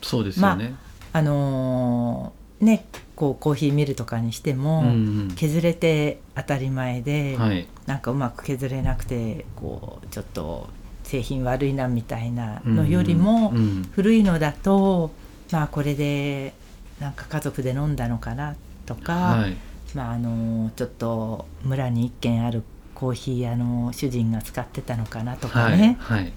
[0.01, 0.73] そうですよね。
[1.13, 2.85] あのーね
[3.19, 4.95] こうコーヒーミルとかにしても、
[5.35, 7.67] 削れて当たり前で、はい。
[7.85, 10.69] なんかうまく削れなくてこうちょっと
[11.03, 13.51] 製品悪いなみたいなのよりも、
[13.91, 15.11] 古いのだと
[15.51, 16.53] まあこれで
[17.01, 18.55] なんか家族で飲んだのかな
[18.85, 19.57] とか、はい。
[19.93, 22.63] まああのちょっと村に一軒ある
[22.95, 26.01] コーヒー屋の主人が使ってたのかなとかはね、い。
[26.01, 26.31] はい。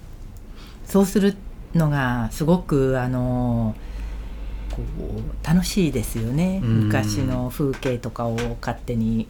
[0.85, 1.37] そうする
[1.77, 3.77] のがすごくあの
[4.73, 6.87] こう楽しいですよね、うん。
[6.87, 9.29] 昔の風景とかを勝手に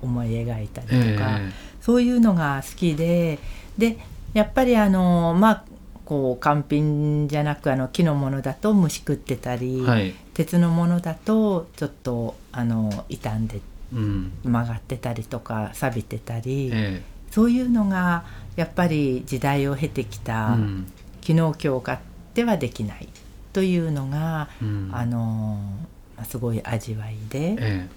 [0.00, 3.38] 思い描いたりとえか、えそういうのが好きで。
[3.76, 3.98] で
[4.34, 5.64] やっぱりあのまあ
[6.04, 10.14] こう完品じゃなくあの木のものだと虫食ってたり、はい。
[10.34, 13.60] 鉄のものだとちょっとあの傷んで
[13.92, 14.32] うん。
[14.44, 20.92] 曲がってたりとか錆びてたり、えそういうのがやっぱり時代を経てきえた、うん。
[21.20, 21.98] 昨日今日買っ
[22.34, 23.08] てはできない
[23.54, 24.90] というのが、うん。
[24.92, 25.58] あの
[26.16, 27.88] まあすごい味わいで、え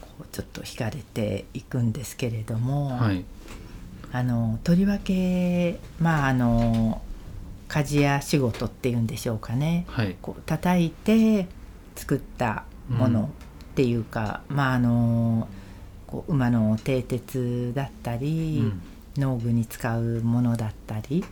[0.00, 3.24] こうちょっと惹かれていくんですけれども、えはい。
[4.10, 7.02] あのとりわけまああの
[7.68, 9.84] 鍛冶屋仕事っていうんでしょうかね。
[9.88, 10.16] はい。
[10.20, 11.46] こう叩いて
[11.94, 13.30] 作ったもの
[13.72, 15.46] っていうか、まああの
[16.06, 18.82] こう馬の蹄鉄だったり、うん。
[19.16, 21.24] 農具に使うものだったり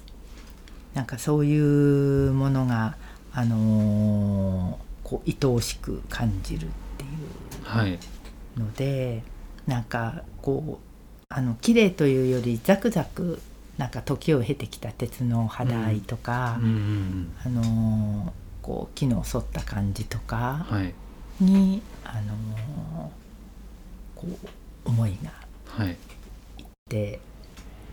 [0.94, 2.96] なんかそういうものが、
[3.34, 7.98] あのーこう愛おしく感じるっていうはい
[8.56, 9.22] ので
[9.66, 13.40] なんかこうあの綺麗というよりザクザク
[13.78, 18.30] なんか時を経てきた鉄の肌合いとか、うんうんあのー
[18.62, 20.94] こう木の反った感じとうんかはい。
[21.42, 23.10] に、あのー
[24.14, 24.48] こう
[24.88, 25.32] 思いが
[25.66, 25.96] はい。
[26.88, 27.18] で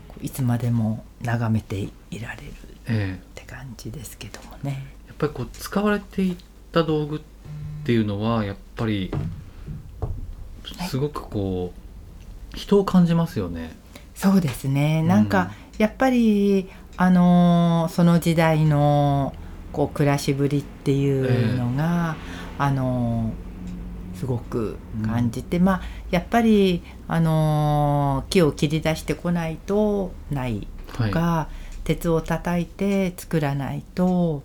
[0.06, 2.52] こういつまでも眺めていられるっ
[2.86, 3.18] え。
[3.18, 4.70] えて感じですけどもね。
[4.72, 4.80] やっ
[5.20, 6.36] ぱりこう使われていっ
[6.72, 7.20] た道具っ
[7.84, 9.12] ていうのはやっぱり
[10.88, 11.72] すごくこ
[12.54, 13.76] う人を感じますよね。
[14.14, 15.02] そうですね。
[15.02, 19.34] なんかやっぱり、あのーその時代の
[19.72, 22.16] こう暮らしぶりっていうのが、
[22.58, 31.48] あのーすごく感じて、まあやっぱり、あのー木を切り出してこないとないとか、は
[31.84, 34.42] 鉄を叩いて作らないと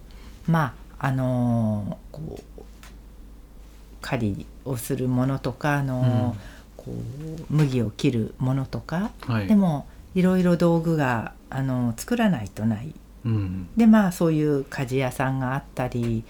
[0.47, 2.61] まああのーこう
[4.01, 9.47] 狩りをするものとか、あのーこう麦を切るものとか、いはい。
[9.47, 12.93] でもいろいろ道具があの作らないとない。
[13.25, 13.67] うん。
[13.75, 16.23] でまあそういう鍛冶屋さんがあったり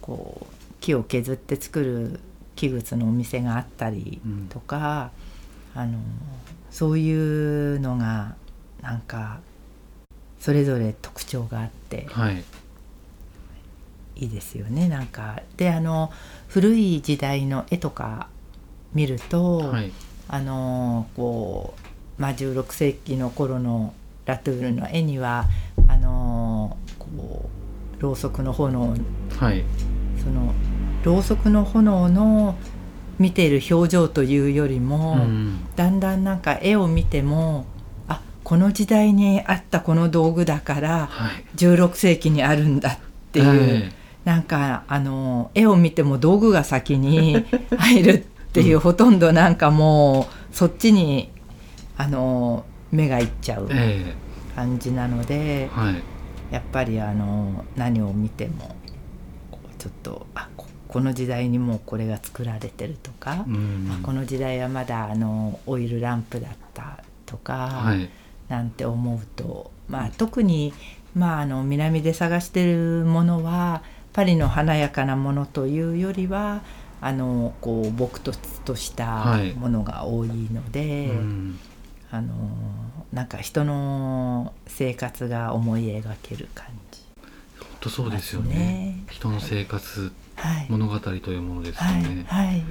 [0.00, 2.20] こう木を削って作る
[2.56, 5.10] 器物のお店があったりとか、
[5.74, 5.98] あの
[6.70, 7.12] そうい
[7.76, 8.34] うのが
[8.80, 9.40] なんか
[10.40, 12.06] それぞれ特徴があって。
[12.10, 12.42] はい
[14.18, 14.88] いいですよね。
[14.88, 16.10] なんかであの
[16.48, 18.28] 古い時代の絵とか
[18.94, 19.92] 見ると、はい。
[20.30, 21.74] あのこ
[22.18, 23.94] う、まあ、16世紀の頃の
[24.26, 25.46] ラトゥールの絵には
[25.88, 27.48] あのこ
[27.98, 28.94] うろうそくの炎
[29.38, 29.64] はい。
[30.22, 30.52] その
[31.02, 32.56] ろうそくの炎の
[33.18, 35.60] 見ている表情というよりも、うん。
[35.76, 37.64] だんだんなんか絵を見ても
[38.06, 41.44] あこの時代にあったこの道具だからはい。
[41.56, 42.98] 16世紀にあるんだっ
[43.32, 43.92] ていう、え
[44.24, 47.44] なんかあの絵を見ても道具が先に
[47.78, 48.18] 入るっ
[48.52, 51.30] ていう、ほとんどなんかもうそっちに
[51.96, 54.14] あの目がいっちゃうええ。
[54.54, 56.02] 感じなのでえはい。
[56.50, 58.74] やっぱりあの何を見ても
[59.78, 63.90] ちょっとあここの時代にもうこれが作られてるとか、うん。
[63.92, 68.08] あこの時代はまだあのオイルランプだったとか、はい。
[68.48, 70.72] なんて思うと、まあ、特に、
[71.14, 73.82] まあ、あの南で探してるものは
[74.18, 76.62] パリの華やかなものというよりは
[77.00, 79.52] あのこう朴突としたはい。
[79.52, 81.58] ものが多いので、うん。
[82.10, 82.34] あの
[83.12, 87.00] なんか人の生活が思い描ける感じ。
[87.60, 88.54] 本当そうですよね。
[88.56, 89.04] ね。
[89.08, 92.02] 人の生活はい、物語というものですよはい。
[92.02, 92.64] ね、はい。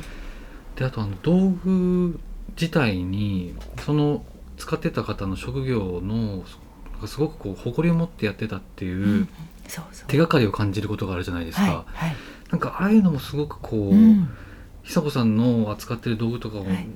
[0.76, 2.20] であとあの道具
[2.60, 4.26] 自体にその
[4.58, 6.44] 使ってた方の職業の
[7.06, 9.30] すごくこう誇りを持ってやってたっていう
[10.08, 12.16] 手がかりを感じることがあるじゃないですか、はいはい。
[12.52, 14.30] なんかああいうのもすごくこう、うん。
[14.84, 16.88] 久子さんの扱ってる道具とかをはい。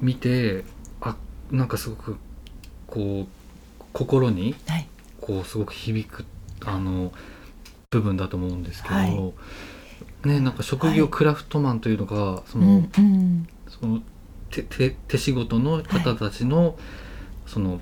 [0.00, 0.64] 見て、
[1.00, 1.16] あ
[1.50, 2.16] なんかすごく
[2.86, 4.88] こう心にはい。
[5.20, 6.24] こうすごく響く
[6.64, 7.12] あの
[7.90, 10.28] 部分だと思うんですけど、はい。
[10.28, 13.48] ねなんか職業はいクラフトマンというのが、その、うんうん。
[13.68, 14.00] その
[14.50, 16.78] 手手手仕事の方たちの、
[17.46, 17.80] その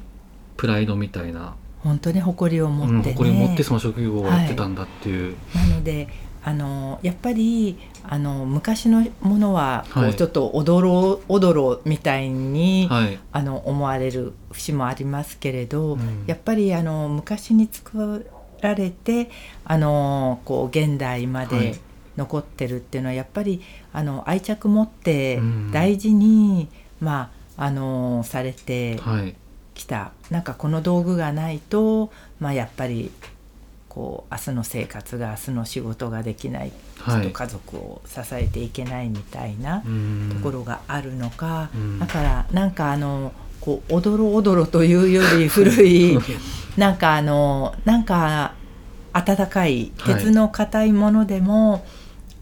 [0.56, 1.54] プライドみたいな、
[1.84, 6.08] 本当に誇りを持うんってね、誇りを持ってその職業をやってたんだっていう、なので
[6.42, 10.10] あのやっぱりあの昔のものはこはい。
[10.10, 16.24] うちょっとおどろおどろみたいに、はい、あの思われる節もありますけれど、うん。
[16.26, 18.30] やっぱりあの昔に作
[18.60, 19.30] られて
[19.64, 21.48] あのこう現代まはい。
[21.48, 21.78] で
[22.16, 23.60] 残ってるっていうのはやっぱり
[23.92, 25.70] あの愛着持ってうん。
[25.72, 26.68] 大事に、
[27.00, 29.36] まああのされてはい、
[29.74, 30.12] きた。
[30.30, 32.10] なんかこの道具がないと、
[32.40, 33.10] まあ、やっぱり
[33.88, 37.22] こう明日の生活が明日の仕事ができない、はい。
[37.22, 40.30] ちょっと家族を支えていけないみたいなうん。
[40.34, 41.98] ところがあるのか、うん。
[41.98, 46.18] だからなんかあのこうおどろおどろというより古い
[46.76, 48.54] なんかあのなんか
[49.12, 50.14] 温かいはい。
[50.16, 51.84] 鉄の硬いものでも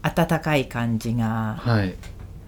[0.01, 1.95] 温かい感じが、はい、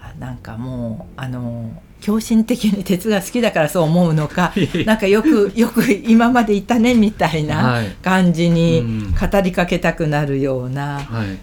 [0.01, 1.71] あなんかもうあの
[2.05, 4.53] 狂信的に鉄が好きだからそう思うのか
[4.85, 7.87] なんかよく よく今までいたねみたいはない。
[8.03, 9.11] 感じにうん。
[9.11, 11.39] 語りかけたくなるようなはい、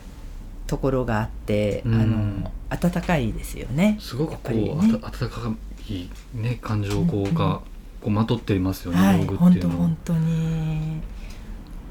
[0.68, 1.94] ところがあって、うん。
[2.00, 3.96] あの温かいですよね。
[3.98, 4.70] すごくこう、ね。
[4.78, 5.52] 温か
[5.88, 7.60] いね感情をこううんうんが、
[8.00, 11.00] こうまとっていますよね、はい、本当本当に。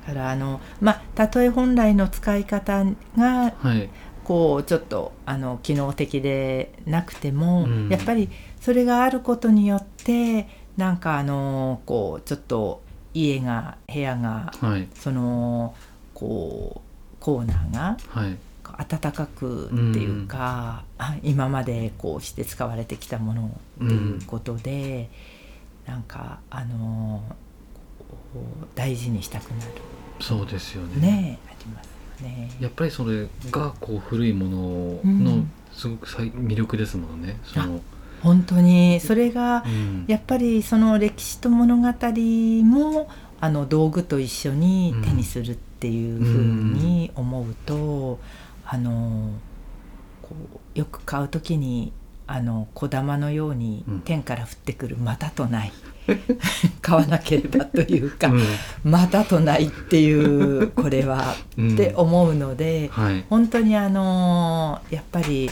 [0.08, 2.86] だからあのまあたとえ本来の使い方
[3.18, 3.90] がはい、
[4.24, 7.90] こうちょっとあの機能的でなくても、うん。
[7.90, 8.30] やっぱり
[8.62, 10.48] それがあることによって
[10.78, 12.82] なんかあのこうちょっと
[13.14, 15.76] 家が部屋がはい、その
[16.14, 18.38] こうコーナーがはい、
[18.88, 25.10] 暖かくっていうか、あ今までこうして使われてきたものっていうことで、
[25.86, 27.22] なんかあの
[28.76, 29.72] 大事にしたくなる
[30.20, 31.02] そうですよね。
[31.02, 32.52] ねありますよね。
[32.60, 37.38] やっぱりそれがこう古いものうのんすごく最魅力ですもんね。
[37.44, 37.82] その、
[38.22, 40.06] 本当にそれがうん。
[40.08, 41.88] やっぱりその歴史と物語
[42.64, 43.10] も
[43.40, 48.20] あの道具と一緒に手にするっていうふうに思うと、
[48.66, 49.32] あの
[50.22, 50.36] こ
[50.76, 51.92] うよく買う時に
[52.28, 54.00] あの小玉のようにうん。
[54.02, 55.74] 天から降ってくるまたとない、
[56.82, 58.44] 買わなければというか、うん。
[58.84, 61.74] またとないっていうこれは、うん。
[61.74, 65.50] って思うので、はい、本当にあのやっぱり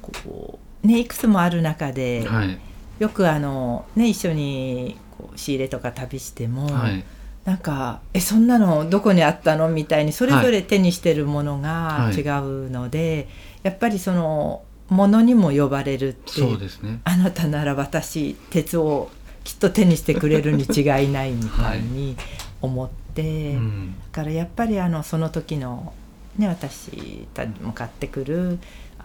[0.00, 2.58] こうねいくつもある中で、はい、
[2.98, 7.04] よくあのね一緒にこう仕入れとか旅しても、はい、
[7.44, 12.14] なんか「えそんなのどこにあったの?」みたいにそれぞれ手にしてるものがはい。
[12.14, 13.28] 違うので、
[13.62, 17.00] やっぱりそのものにも呼ばれるってそうですね。
[17.04, 19.10] あなたなら私鉄を
[19.44, 22.16] きっと手にしてくれるに違いないみたいに
[22.60, 25.92] 思って、うん、だからやっぱりあのその時の、
[26.36, 28.58] ね、私たちも買ってくる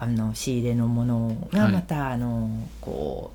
[0.03, 1.71] あの仕入れのものがはい。
[1.73, 2.49] また、あの
[2.81, 3.31] こ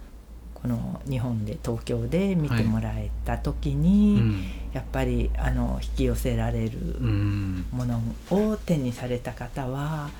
[0.56, 8.00] うこの日本で東京で見てもらえた時うに、ん、やっぱりあの引き寄せられるうん、もの
[8.30, 10.10] を手にされた方は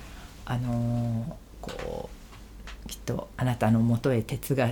[0.45, 2.09] あのこ
[2.85, 4.71] うきっとあなたのもとへ鉄が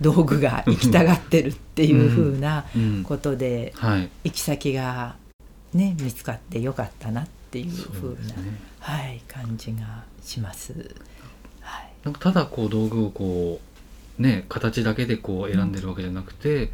[0.00, 5.16] 道具が行きたがってるっていう風なうん、ことではい、行き先が
[5.74, 8.60] ね見つかってよかったなっていうそ風な、うですね。
[8.78, 10.94] はい感じがします。
[11.60, 13.60] はい、なんかただこう道具をこ
[14.18, 16.72] うね形だけでこう選んでるわけじゃなくて、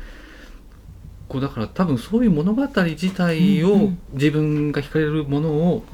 [1.28, 3.98] こうだから多分そういう物語自体をうんうん。
[4.14, 5.84] 自分が惹かれるものを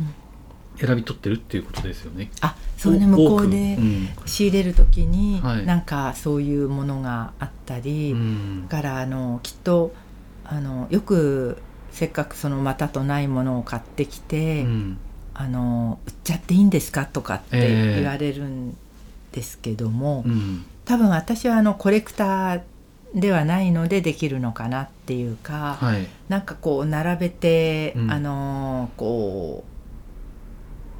[0.76, 2.30] 選び取ってるっていうことですよね。
[2.40, 3.04] あそうね。
[3.04, 4.09] お向こうでうん。
[4.26, 5.66] 仕入れる時に、はい。
[5.66, 8.68] なんかそういうものがあったり、うん。
[8.68, 9.92] だからあのきっと
[10.44, 11.59] あのよく
[11.90, 14.98] せっかくそのまたとないものを買ってきて、うん
[15.41, 18.01] あの売っちゃっていいんですかとかってええ。
[18.01, 18.76] 言われるん
[19.30, 20.66] ですけども、うん。
[20.84, 22.61] 多分私はあのコレクター
[23.14, 26.09] ではないのでできるのかなっていうか、はい。
[26.28, 28.11] なんかこう並べて、うん。
[28.11, 29.62] あのこ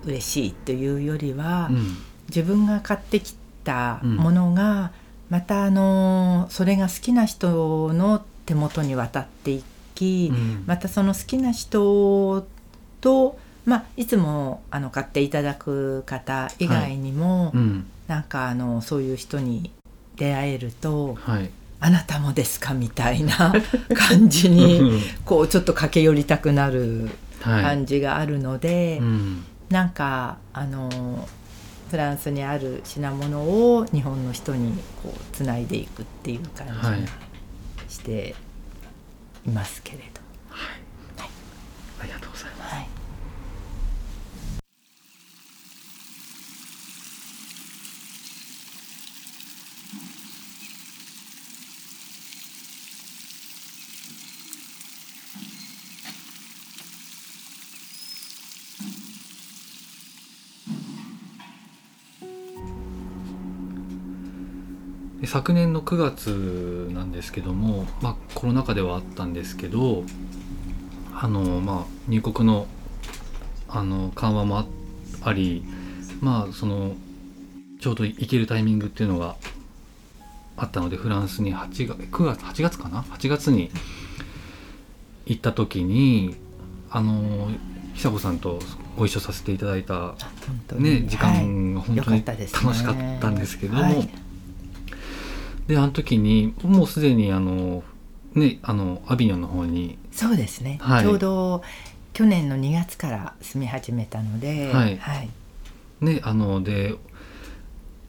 [0.05, 1.97] う嬉しいというよりは、うん。
[2.29, 3.35] 自分が買ってき
[3.65, 4.93] たものが、
[5.31, 9.65] またあのそれが好きな人の手元に渡ってい
[9.97, 10.63] き、うん。
[10.65, 12.47] またその好きな人
[13.01, 13.37] と、
[13.69, 17.87] まあ、いつもあの買っていただく方以外にも、うん。
[18.07, 19.71] なんかあのそういう人に
[20.17, 23.53] 出会えるとはい「あなたもですか?」みたいな
[23.95, 25.01] 感じにうん。
[25.27, 27.11] こうちょっと駆け寄りたくなる
[27.43, 27.63] はい。
[27.63, 29.45] 感じがあるので、うん。
[29.69, 31.29] なんかあの
[31.91, 37.01] フランスにある品物を日本の人にこうつないでいくっていう感じがはい。
[37.91, 38.35] して
[39.47, 40.21] いますけれど。
[42.01, 42.38] ありがとう
[65.27, 70.05] 昨年の9月なんですけども、まあ、コロナ禍ではあったんですけど
[71.15, 72.67] あの、まあ、入国の
[73.69, 74.67] あの緩和もあ
[75.23, 75.65] あり、
[76.21, 76.95] まあ、その
[77.81, 79.37] ちょうど行けるタイミングっていうのが
[80.57, 83.71] あったのでフランスに8月9月8月かな？8月に
[85.27, 86.37] 行った時に
[86.91, 87.51] あの
[87.95, 88.61] 久子さんと
[88.97, 90.15] ご一緒させていただいた
[90.77, 94.09] ね、時はい間が本当に楽しかったんですけども、はい
[95.69, 97.85] であの時にもうすでにあの
[98.35, 101.05] ねあのアビニョンの方にそうですね、はい。
[101.05, 101.63] ちょうど
[102.13, 104.97] 去年の2月から住み始めたので、はい。
[104.97, 105.31] はい。
[106.01, 106.97] ねあので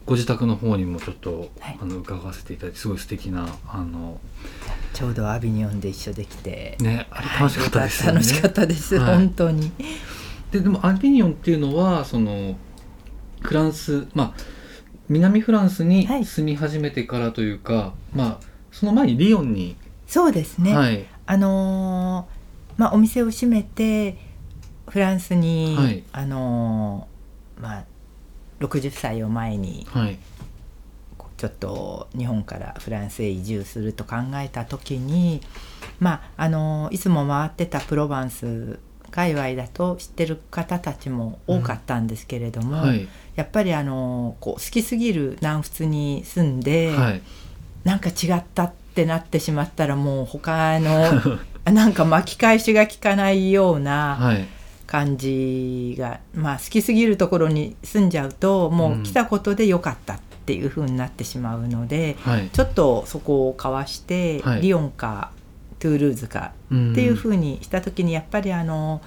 [0.05, 1.77] ご自宅の方にもちょっと、はい。
[1.79, 4.19] あの伺わせていただいてすごい素敵なあの
[4.93, 7.41] ちょうどアビニョンで一緒できて、ねあれはい。
[7.41, 8.13] 楽しかったですよね。
[8.13, 9.15] 楽しかったです、はい。
[9.17, 9.71] 本当に。
[10.51, 12.57] ででもアビニョンっていうのはその
[13.41, 14.58] フランスまあ
[15.09, 16.25] 南フランスにはい。
[16.25, 19.75] 住み始めてからというか、まあその前にリヨンに、
[20.07, 21.05] そうですね、はい。
[21.25, 24.17] あのーまあお店を閉めて
[24.87, 26.03] フランスに、はい。
[26.11, 27.83] あのーまあ
[28.59, 29.87] 60歳を前に
[31.37, 35.41] ちょっと日本からフランスへ移住すると考えた時に
[35.99, 38.79] まああのいつも回ってたプロバンス
[39.09, 43.07] 界隈だと知ってる方たちも多かったんですけれども、はい。
[43.35, 47.21] やっぱりあのこう好きすぎる南仏に住んで、はい。
[47.83, 51.39] なんか違ったってなってしまったらもう他の
[51.71, 54.47] なんか巻き返しが効かないようなはい。
[54.85, 62.49] 感じが、まあ好きすぎるところに住んじゃうともう来たことで良かったっていう風になってしまうので、はい。
[62.51, 64.61] ちょっとそこをかわして、はい。
[64.61, 65.29] リヨンか
[65.79, 69.01] トゥールーズかっっていう風にした時にやっぱりあの、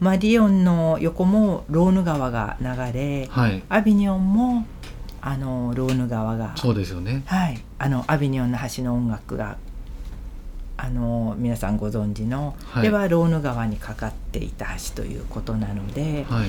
[0.00, 3.62] まあ、リヨンの横もローヌ川が流れはい。
[3.68, 4.66] アビニョンも
[5.20, 7.22] あのローヌ川がそうですよね。
[7.26, 9.56] はい、あのアビニョンの橋の音楽が
[10.76, 12.82] あの皆さんご存知の、はい。
[12.82, 16.48] ではローヌ川にかかっていた橋ということなので、はい。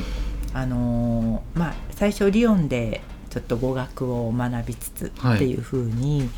[0.53, 5.35] あのまあ最初リヨンでちょっと語学を学びつつはい。
[5.35, 6.29] っていう風に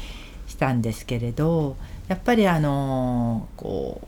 [0.47, 1.77] したんですけれど、
[2.09, 4.01] やっぱりあのこ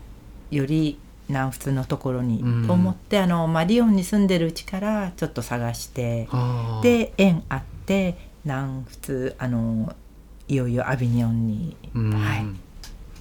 [0.51, 0.99] うより
[1.29, 2.67] 南仏のところにうん。
[2.67, 6.27] と思って、あのまあ、リヨンに住んでるうちからちょっと探して。
[6.81, 9.95] で縁あって南仏あの
[10.47, 12.11] いよいよアビニョンに、うん。
[12.11, 12.45] はい、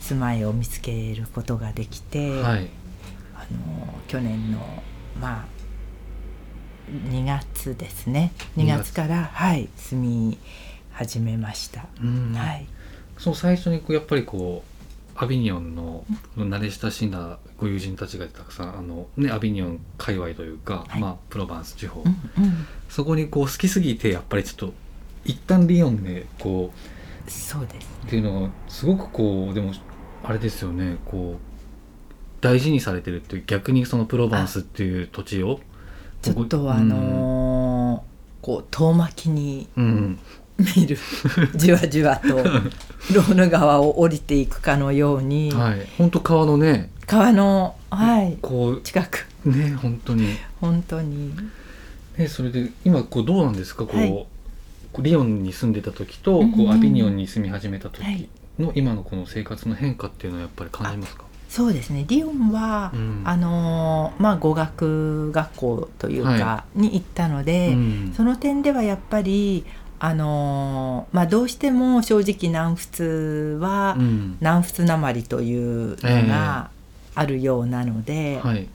[0.00, 2.68] 住まいを見つけることができて、はい。
[3.36, 4.58] あの去年の
[5.20, 5.60] まあ
[6.90, 8.32] 2月ですね。
[8.56, 10.38] 2 2月月からはい住み
[10.90, 12.32] 始めました、うん。
[12.34, 12.66] はい。
[13.18, 14.69] そう最初にこうやっぱりこう
[15.22, 16.02] アビニョンの
[16.38, 21.00] 慣れ親しんだご友人たちがたくさんあの、ね、アビニョン界隈というか、はい。
[21.00, 22.66] まあ、プロバンス地方、うんうん。
[22.88, 24.72] そこにこう好きすぎてやっぱりちょっと
[25.26, 26.72] 一旦リヨンでこ
[27.28, 29.74] そうですうっていうのがすごくこうでも
[30.24, 31.38] あれですよねこう
[32.40, 35.60] 大事にされてるっていう逆にそのプロバンスっていう土地を
[36.22, 38.10] ちょっとあのー
[38.42, 40.18] こう遠巻きにうん
[40.76, 40.98] 見る。
[41.56, 42.28] じわじわと。
[43.14, 45.86] ローヌ川を降りていくかのように、はい。
[45.98, 46.90] 本当川のね。
[47.06, 49.26] 川の、はい、こう近く。
[49.44, 50.36] ね本当に。
[50.60, 51.32] 本当に。
[52.18, 53.84] ねそれで今こうどうなんですか？
[53.84, 54.26] こう、はい。
[55.00, 58.28] リヨンに住んでた時とうんうんこうアビニオンに住み始めた時はい。
[58.58, 61.24] の今のこの生活の変化っていうのはやっぱり感じますか？
[61.48, 62.04] そうですね。
[62.06, 63.22] リオンは、うん。
[63.24, 68.12] あのーまあ語学学校というか、はに行ったので、うん。
[68.16, 69.64] その点ではやっぱり
[70.02, 74.36] あのーまあどうしても正直南仏は、うん。
[74.40, 76.70] 南仏なまりというのが
[77.14, 78.66] あるようなので、はい。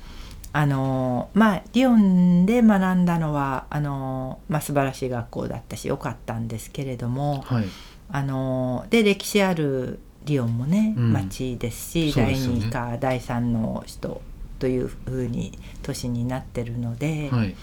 [0.54, 7.66] あのまあリオンで学んだのはあの、まあ、素晴らしい学校だったし良かったんですけれどもはい。
[8.12, 11.12] あので歴史あるリオンもね、うん。
[11.12, 12.66] 町ですしうですよね。
[12.68, 14.22] 2か第3の首都
[14.60, 17.56] というふうに都市になってるので、はい。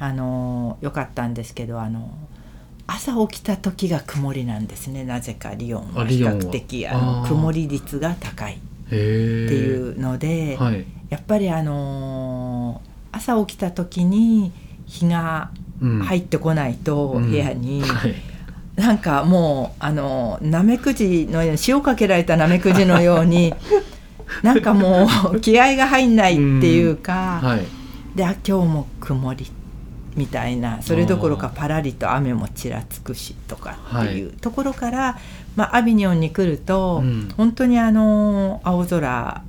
[0.00, 2.10] あの良かったんですけどあの
[2.86, 5.04] 朝起きた時が曇りなんですね。
[5.04, 6.06] なぜかリオンは。
[6.06, 7.28] 比較的ああのー。
[7.28, 8.54] 曇り率が高い。
[8.54, 10.56] っていうので。
[10.58, 10.84] はい。
[11.10, 14.52] やっぱりあのー朝起きた時に
[14.86, 16.00] 日がうん。
[16.00, 17.30] 入ってこないとうん。
[17.30, 18.14] 部屋に、はい。
[18.76, 23.54] なんかもうあのーナメクジのように塩かけられたナメクジのように
[24.42, 27.60] なんかもう気合が入んないっていうか、はい。
[28.16, 29.46] であ今日も曇り
[30.16, 35.18] みたいなそれどころかパラリと雨もちらつくしとかっていうところから、
[35.56, 37.28] まあ、アビニョンに来ると、うん。
[37.36, 39.42] 本当にあの青空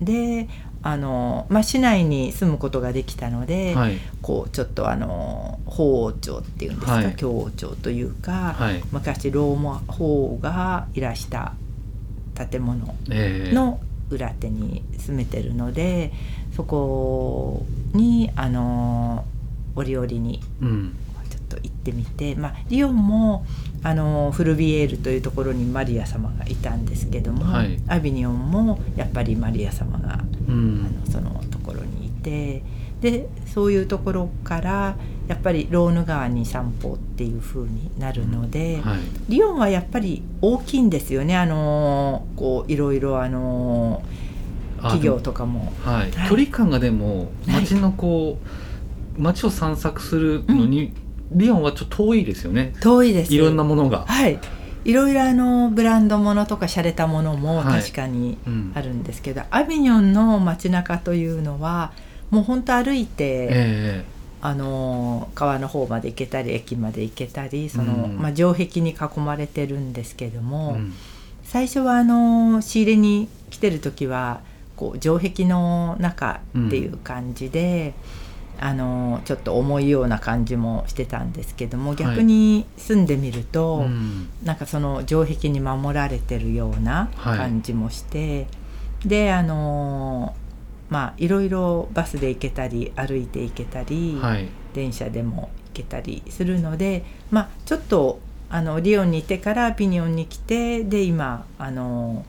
[0.00, 0.48] で
[0.82, 3.98] あの、まあ、市内に住むことができたので、はい。
[4.20, 7.16] こうちょっとあの法王朝っていうんですか、はい。
[7.16, 8.82] 教王朝というか、はい。
[8.92, 11.54] 昔ローマ法王がいらした
[12.50, 13.54] 建物ええ。
[13.54, 16.12] の裏手に住めてるので
[16.54, 17.64] そこ
[17.94, 19.24] にあの
[19.74, 20.96] 折々にうん。
[21.30, 23.46] ちょっと行ってみて、まあ、リヨンも
[23.82, 27.80] あのフルビエールというところにマリア様がいたんですけども、はい。
[27.88, 30.82] アビニオンもやっぱりマリア様があうん。
[30.82, 32.62] のそのところにいて
[33.00, 34.96] でそういうところから
[35.26, 38.98] やっぱりローヌ川に散歩っていう風になるので、はい。
[39.30, 41.36] リヨンはやっぱり大きいんですよね。
[41.36, 44.02] あのこういろいろあの
[44.78, 45.72] あ企業とかも。
[46.28, 47.62] 距離感がでもはい。
[47.62, 48.46] 街のこう、
[49.18, 50.92] 街を散策するのに、
[51.32, 52.74] リヨンはちょっと遠いですよね。
[52.80, 53.34] 遠いです。
[53.34, 54.38] いろんなものが、はい。
[54.84, 57.82] いろいろあのブランドものとか洒落たものもはい。
[57.82, 58.72] 確かにうん。
[58.74, 61.92] あるんですけど、アビニョンの街中というのは
[62.30, 64.04] もう本当歩いて、え
[64.40, 68.18] あの川の方まで行けたり駅まで行けたりその、うん。
[68.18, 70.92] まあ、城壁に囲まれてるんですけどえも、うん。
[71.44, 74.40] 最初はあの仕入れに来てる時は
[74.74, 77.94] こう城壁の中っていう感じで、
[78.64, 84.28] あのちょっと重いような感じもしてたんですけども逆に住んでみると、うん。
[84.44, 87.38] なんかその城壁に守られてるようなはい。
[87.38, 88.46] 感じもして、
[89.04, 90.36] であの
[90.90, 94.48] まあいろいろバスで行けたり歩いて行けたり、はい。
[94.74, 102.24] 電車でも行けたりするのでまあちょっとあのリヨンにいてからピニオンに来てで今あの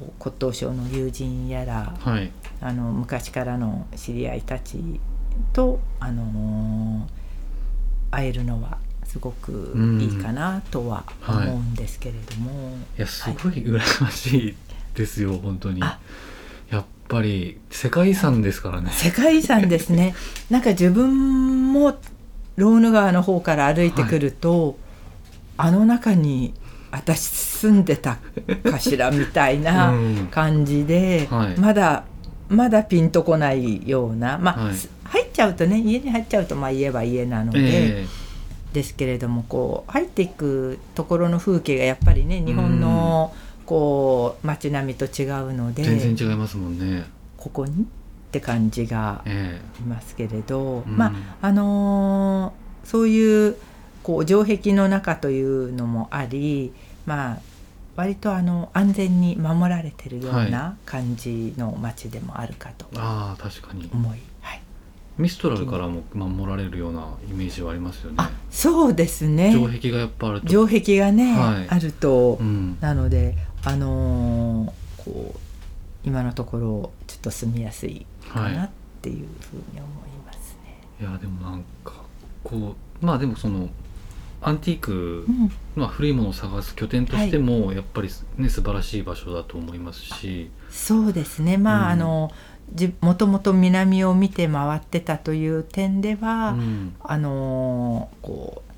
[0.00, 2.32] こ骨董商の友人やらはい。
[2.60, 4.98] あの昔からの知り合いたち
[5.52, 7.08] とあの
[8.10, 14.54] 会えるのはすごくいいかなとは思うんですけれども、いやすごい羨ましい
[14.94, 15.82] ですよ本当に。
[15.82, 15.98] あ。
[16.70, 18.90] やっぱり世界遺産ですからね。
[18.92, 20.14] 世界遺産ですね。
[20.50, 21.96] なんか自分も
[22.56, 24.78] ローヌ川の方から歩いてくると、
[25.56, 26.52] あの中に
[26.90, 28.18] 私住んでた
[28.70, 30.28] かしらみたいなうん。
[30.30, 31.58] 感じで、はい。
[31.58, 32.04] まだ
[32.48, 34.74] まだピンとこないようなまあ、はい。
[34.74, 38.06] す入っちゃうとね家に入っちゃうとまあ家は家なので、え
[38.72, 43.34] ですけれどもこう入っていくところの風景がやっぱりね日本の
[43.64, 47.04] こう街並みと違うのでえ全然違いますもんね。
[47.36, 47.86] ここにっ
[48.30, 50.96] て感じがえいますけれど、うん。
[50.96, 53.56] まああのーそういう
[54.02, 56.72] こう城壁の中というのもあり
[57.04, 57.38] まあ
[57.96, 63.90] 割とあの安全に守られてるようはな感じの街でもあるかとえああ確かに。
[63.92, 64.18] 思い、
[65.18, 68.16] ミストラルからも守られるようなイメージはありますよね。
[68.18, 69.50] あそうですね。
[69.50, 70.48] 城壁がやっぱあると。
[70.48, 71.68] 城壁がね、はい。
[71.68, 72.78] あると、うん。
[72.80, 74.72] なのであのー
[75.04, 75.38] こう
[76.04, 78.70] 今のところちょっと住みやすいかなっ
[79.02, 80.78] ていうふうに思いますね。
[81.00, 81.94] いやでもなんか
[82.44, 83.68] こうまあでもその
[84.40, 85.50] アンティーク、うん。
[85.74, 90.50] まあ、古いものを探す拠点としてもやっぱりね素晴らしい場所だと思いますし。
[90.70, 91.56] そうですね。
[91.56, 92.00] まあ、うん。
[92.00, 92.57] あのじ
[93.00, 96.94] もともと南を見て回ってたという点では、うん。
[97.00, 98.68] あのーこう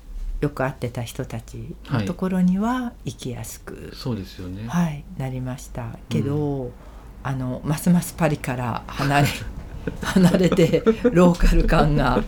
[0.41, 5.99] よく会ってた人たちのところには行きやすく、そうですよね、はいなりました。
[6.09, 6.71] けど、
[7.23, 9.27] あのますますパリから離れ
[10.01, 12.23] 離れてローカル感が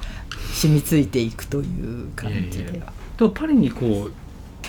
[0.53, 4.11] 染みついていくという感じでいやいやでもパリにこう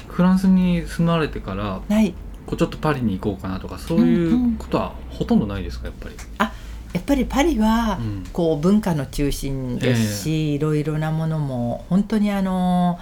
[0.08, 2.14] フランスに住まれてからはい。
[2.46, 6.52] こうちょっとパリに行こうかなとかそういうことはほとんどないですかやっぱり、やっ
[7.04, 8.26] ぱりパリは、うん。
[8.32, 12.98] こう文化の中心ですし、いろいろなものも本当にあの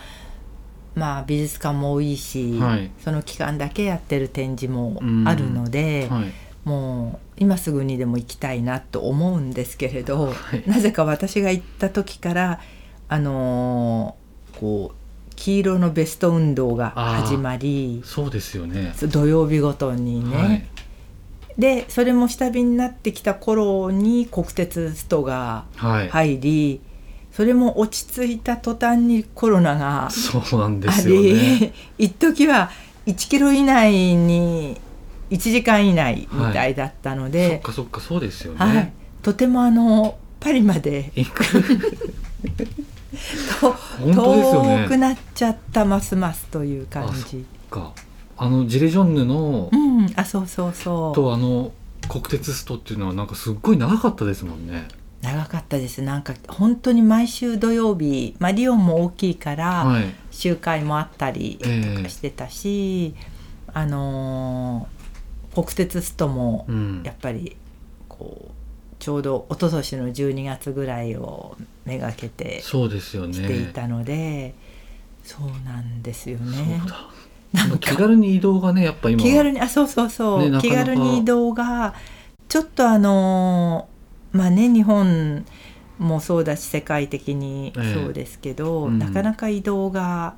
[0.95, 2.91] まあ美術館も多いし、はい。
[3.03, 6.33] その期間だけやってる展示もあるので、はい。
[6.65, 10.63] もう今すぐにでも行きたいなと思うんですけれど、はい。
[10.69, 12.61] なぜか私が行った時から
[13.09, 14.23] あのー
[14.61, 14.97] こう
[15.35, 18.95] 黄色のベスト運動が始まりそうですよね。
[19.11, 20.69] 土曜日ごとにね、はい
[21.59, 26.81] でそれも下火になってきた頃に国鉄ストがはい、入り、
[27.33, 31.29] それも落ち着いた途端にコロナがそうなんであすよね。
[31.29, 32.71] り一時は
[33.07, 34.81] 1キロ以内に
[35.31, 38.93] 1時間以内みたいだったのそっで、かそっかそうですよね、はい。
[39.23, 41.45] とてもあのパリまで行く。
[43.61, 44.83] と本当ですよね。
[44.85, 47.45] 遠くなっちゃったますますという感じ。
[48.43, 51.15] かあのジレジョンヌの、うん、あそうそうそう。
[51.15, 51.73] とあの
[52.09, 54.89] 国鉄ストっていうのはなんかすっごい長かったですもんね。
[55.23, 56.03] 長かったです。
[56.03, 60.15] なんか本当に毎週土曜日、まあ、リオンも大きいから、はい。
[60.31, 61.97] 集会もあったりとえ。
[62.01, 63.15] えかしてたし、
[63.73, 65.03] あのー
[65.55, 67.03] 国鉄ストもうん。
[67.05, 67.57] やっぱり
[68.09, 68.53] こう
[68.99, 73.35] ちょうど一昨年の12月ぐらいをめがけてそうですよね。
[73.35, 74.55] 来ていたので、
[75.25, 76.81] そうなんですよね
[77.81, 77.97] 気か。
[77.97, 81.95] 軽に移動がねやっぱ今気軽にあそうそうそう、ね気軽に移動が
[82.49, 85.45] ちょっとあのーまあね日本
[85.99, 87.95] もそうだし世界的にええ。
[87.95, 88.99] そうですけど、うん。
[88.99, 90.35] なかなか移動が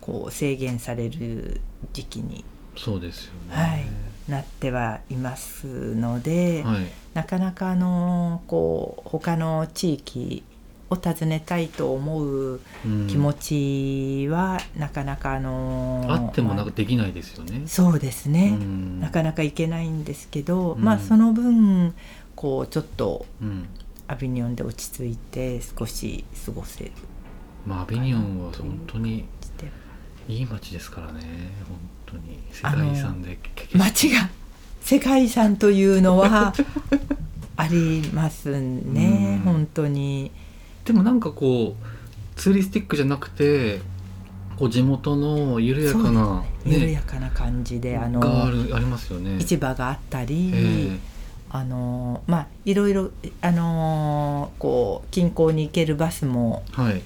[0.00, 1.60] こう制限される
[1.92, 2.44] 時期に
[2.76, 3.54] そうですよね。
[3.54, 3.86] はい
[4.28, 6.86] なってはいますので、はい。
[7.12, 10.42] なかなかあのーこう他の地域
[10.90, 13.32] を訪ねたいと思ううん気持
[14.26, 17.62] ちは、なかなかあのーあってもなんまあかできないですよね。
[17.66, 19.00] そうですね、うん。
[19.00, 20.82] なかなか行けないんですけど、うん。
[20.82, 21.94] まあその分
[22.36, 23.68] こうちょっとうん。
[24.06, 26.92] アビニョンで落ち着いて少し過ごせる。
[27.66, 29.24] まあアビニオンは本当に
[30.28, 31.20] いい街ですからね
[31.66, 32.38] 本当に。
[32.52, 33.38] 世界遺産で
[33.74, 34.28] 街が
[34.82, 36.52] 世界遺産というのは
[37.56, 39.52] ありますね、うん。
[39.52, 40.30] 本当に
[40.84, 43.80] でもなんかこうツーリスティックじゃなくて
[44.56, 49.40] こう地元の緩やかな緩やかな感じで、あのがあるありますよね。
[49.40, 50.98] 市場があったり、え
[51.50, 53.10] あのまあいろいろ
[53.40, 57.02] あのこう近郊に行けるバスもえはい。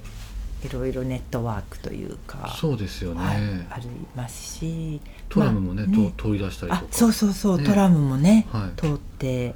[0.64, 3.37] いろいろネットワークというかそうですよね、はい、
[3.70, 6.12] ありますしトラムもね,、まあね。
[6.16, 6.85] と通り出したりとか。
[6.85, 7.64] あそうそうそう、ね。
[7.64, 8.81] トラムもね、はい。
[8.81, 9.55] 通って。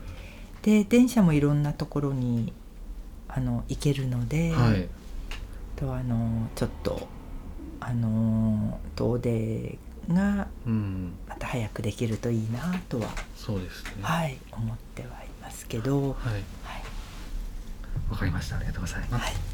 [0.62, 2.52] で電車もいろんなところに
[3.34, 4.88] あの行けるので、はい。
[5.76, 7.08] とあのちょっと
[7.80, 9.78] あの遠出
[10.08, 11.12] がうん。
[11.28, 14.02] また早くできるといいなとは、そうですね。
[14.02, 16.32] はい思ってはいますけど、はい。
[16.32, 16.42] はい。
[18.10, 18.56] わかりました。
[18.56, 19.51] ありがとうございます、はい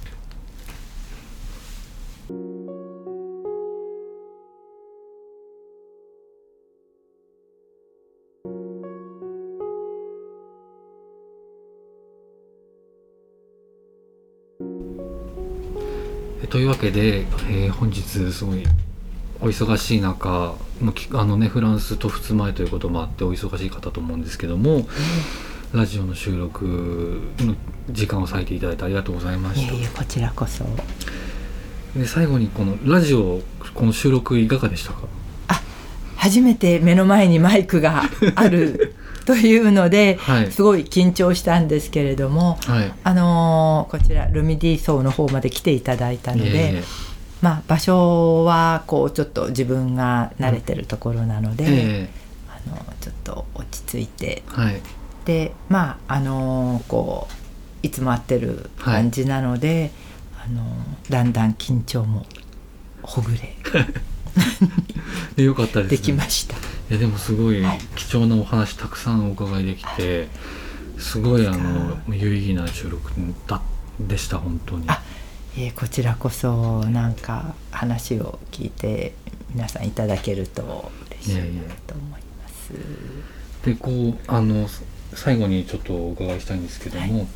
[16.51, 17.21] というわけで、
[17.51, 18.65] えー本日すごい
[19.41, 24.89] お忙しい中もうきあのねフランスと普通前ということもあってお忙しい方と思うんですけども
[25.73, 27.55] ラジオの収録の
[27.91, 29.73] 時間を割いていただいてありがとうございました。
[29.73, 30.65] いえいえこちらこそ。
[31.95, 33.41] で最後にこのラジオ
[33.75, 35.01] この収録いかがでしたか？
[36.17, 38.03] 初めて目の前にマイクが
[38.35, 38.95] ある
[39.29, 40.51] というので、はい。
[40.51, 42.93] すごい緊張したんですけれども、はい。
[43.05, 46.83] あのーこちらルミディ層の方まで来ていただいたので、
[47.43, 52.11] まあ、場所はこうちょっと自分が慣れてるところなので、え
[52.49, 54.43] あのちょっと落ち着いて。
[54.49, 54.81] えはい。
[55.27, 59.91] でまああのーこういつも会ってる感じなので、
[60.43, 62.25] あのーだんだん緊張も
[63.03, 63.55] ほぐれ
[65.37, 66.57] でよかったです、できました。
[66.91, 67.79] いやでもすごいはい。
[67.97, 70.29] 貴重なお話たくさんお伺いできて、
[70.99, 72.03] すごいあのか。
[72.09, 73.11] 有意義な収録
[73.47, 73.61] だ
[74.01, 74.87] でした本当に。
[75.59, 79.15] えこちらこそなんか話を聞いて
[79.51, 82.73] 皆さんいただけると嬉しいなと思います。
[83.65, 84.67] でこうあの
[85.15, 87.27] 最後にちょっとお伺いしたいんですけども、は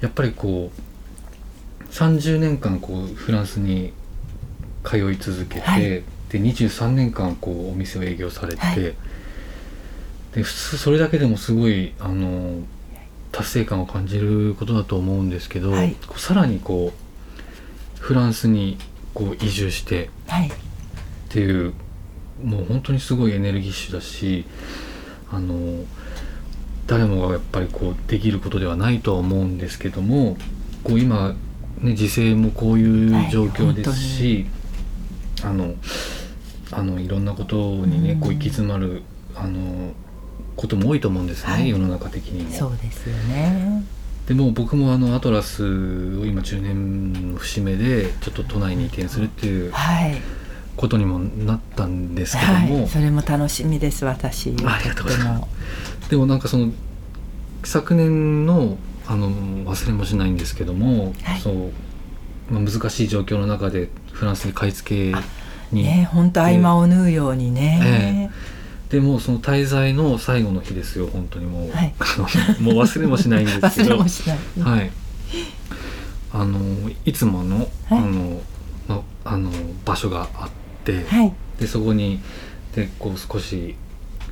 [0.00, 3.92] やっぱりこう30年間こうフランスに
[4.84, 8.76] 通い続けて、はいで23年間こうお店を営業されて、はい。
[8.76, 12.62] で普通それだけでもすごいあの
[13.32, 15.96] 達成感を感じることだと思うんですけど、はい。
[16.16, 18.78] さらにこうフランスに
[19.12, 20.48] こう移住してはい。
[20.48, 20.52] っ
[21.28, 21.74] ていう
[22.42, 24.44] もう本当にすごいエネルギッシュだし
[25.30, 25.84] あの
[26.86, 30.36] 誰もがやっぱりこうできることではないとは思うんですけども
[30.82, 31.36] こう今、
[31.78, 34.46] ね、時勢もこういう状況ですし、
[35.44, 35.74] あの
[36.72, 38.20] あのいろんなことにね、うん。
[38.20, 39.02] こう行き詰まる
[39.34, 39.92] あの
[40.56, 41.68] ことも多いと思うんですね、はい。
[41.68, 42.50] 世の中的にも。
[42.50, 43.84] そうですよね。
[44.26, 45.66] でも僕もあのアトラスを
[46.26, 50.20] 今10年の節目でちょっと都内に移転するっていうはい。
[50.76, 52.88] ことにもなったんですけども、はい。
[52.88, 54.54] それも楽しみです私。
[54.64, 55.46] ありがとうございま
[56.02, 56.10] す。
[56.10, 56.72] でもなんかその
[57.64, 61.40] 昨年のあの忘れもしないんですけども、はい。
[61.40, 61.72] そう、
[62.50, 65.18] まあ、難しい状況の中でフランスに買い付け
[65.72, 68.30] に、ね本当合間を縫うようにね、
[68.90, 71.94] でもうその滞在の最後の日ですよ本当にもう、はい。
[72.60, 74.90] もう忘れもしないんですけ 忘れどもしない、はい。
[76.32, 76.60] あの
[77.04, 78.40] いつもの,、あの
[78.88, 79.50] まあの
[79.84, 80.50] 場所があっ
[80.84, 81.32] て、はい。
[81.60, 82.20] でそこに
[82.74, 83.76] でこう少し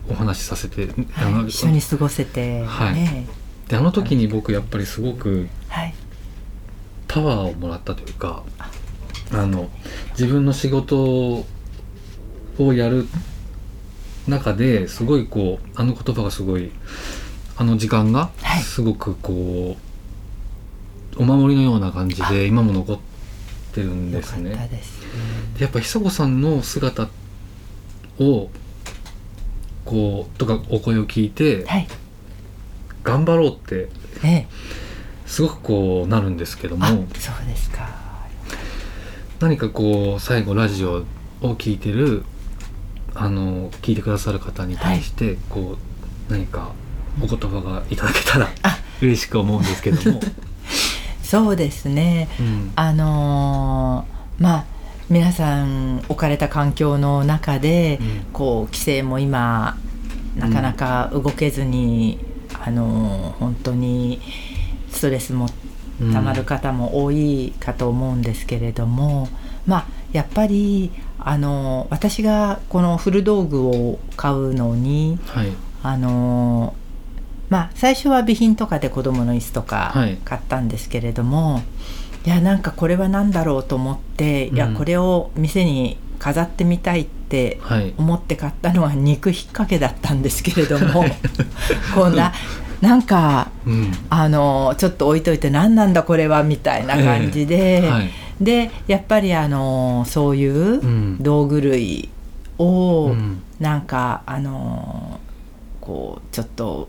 [0.08, 3.26] お話しさせて、あのはい、一緒に過ごせて、ねはい。
[3.68, 5.94] であの時に僕やっぱりすごくはい。
[7.06, 8.42] パワーをもらったというか
[9.32, 9.68] あの
[10.12, 11.44] 自分の仕事
[12.58, 13.06] をやる
[14.26, 16.70] 中ですごいこうあの言葉がすごい
[17.56, 18.62] あの時間がはい。
[18.62, 19.76] すごくこ
[21.16, 22.98] う、お守りのような感じで今も残っ
[23.72, 24.54] てるんですね。
[24.54, 27.08] たでやっぱ久子さんの姿
[28.20, 28.48] を
[29.84, 31.88] こうとかお声を聞いてはい。
[33.02, 33.88] 頑張ろうって
[34.24, 34.46] ええ。
[35.26, 36.84] すごくこうなるんですけども。
[36.84, 37.06] あそう
[37.46, 38.07] ですか
[39.40, 41.04] 何かこう最後ラジオ
[41.40, 42.24] を聞いてる
[43.14, 45.76] あの聞いてくださる方に対して、こ
[46.28, 46.72] う何か
[47.22, 48.78] お言葉がいただけたらあ。
[49.00, 50.20] 嬉しく思うんですけども、
[51.22, 52.28] そうですね。
[52.40, 52.72] うん。
[52.76, 54.64] あのーまあ
[55.08, 58.06] 皆さん置かれた環境の中で、うん。
[58.32, 59.76] こう規制も今
[60.36, 62.18] なかなか動けずに、
[62.64, 64.20] あのー本当に
[64.90, 65.52] ストレスもうん
[66.12, 69.28] たまる方も多いかと思うんですけれども、
[69.66, 75.48] まあやっぱりあのー私がこの古道具を買うのにはい。
[75.82, 80.16] あのーまあ最初は備品とかで子供の椅子とかはい。
[80.24, 81.62] 買ったんですけれども、
[82.24, 87.94] い、やなんかこれは何だろうと思って、いやうんこれを店に飾ってみたいってはい。
[87.98, 91.04] 思って買ったのは肉引っ掛けだったんですけれども
[91.94, 92.32] こんな
[92.80, 93.92] なんかうん。
[94.10, 98.10] あのちょっと置いといて何なんだこれはみたいな感じで、はい。
[98.40, 101.22] でやっぱりあのそういううん。
[101.22, 102.08] 道具類
[102.58, 103.42] を、うん。
[103.58, 105.20] なんかあの
[105.80, 106.88] こうちょっと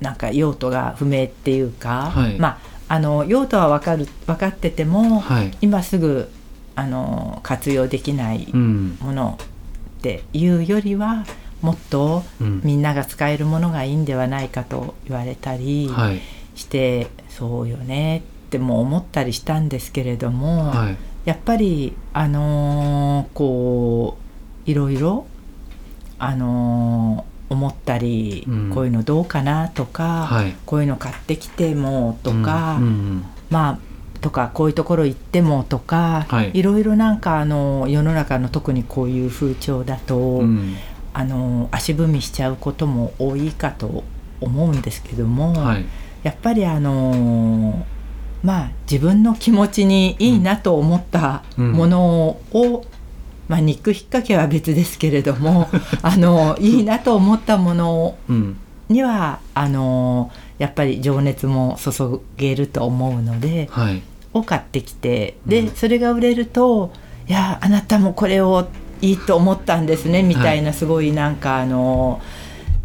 [0.00, 2.38] なんか用途が不明っていうか、はい。
[2.38, 5.50] まああの用途は分かる分かってても、はい。
[5.62, 6.28] 今すぐ
[6.74, 8.98] あの活用できないうん。
[9.00, 9.38] もの
[9.98, 11.24] っていうよりは
[11.62, 12.60] もっとうん。
[12.64, 16.20] みんなが使えるものがいいんではないかと言われたりはい。
[16.54, 20.96] して、そうよねっても思ったりしたんですけれども、はい。
[21.24, 24.18] やっぱりあのーこ
[24.66, 25.24] ういろいろ
[26.18, 28.70] あのー思ったり、うん。
[28.70, 30.54] こういうのどうかなとか、はい。
[30.66, 32.84] こういうの買ってきてもとか、うん。
[32.84, 33.24] うん。
[33.50, 33.78] まあ
[34.22, 36.62] とかこういうところ行ってもとか、はい。
[36.62, 40.76] ろいろなんかあの世の中の特にこういう風潮だと、うん
[41.14, 44.04] あの足踏みしちゃうことも多いかと
[44.40, 45.84] 思うんですけども、はい。
[46.22, 47.84] やっぱりあの
[48.42, 51.72] まあ自分の気持ちにいいなと思ったうん。
[51.72, 52.84] ものを、
[53.48, 55.68] まあ肉引っ掛けは別ですけれども
[56.02, 58.56] あのいいなと思ったものうん。
[58.88, 64.02] にはあのやっぱり情熱も注げると思うのではい。
[64.34, 65.50] を買ってきてうん。
[65.50, 66.92] でそれが売れると
[67.28, 68.66] 「いやあなたもこれを
[69.02, 72.20] いいと思ったんですね」みたいなすごいなんかあの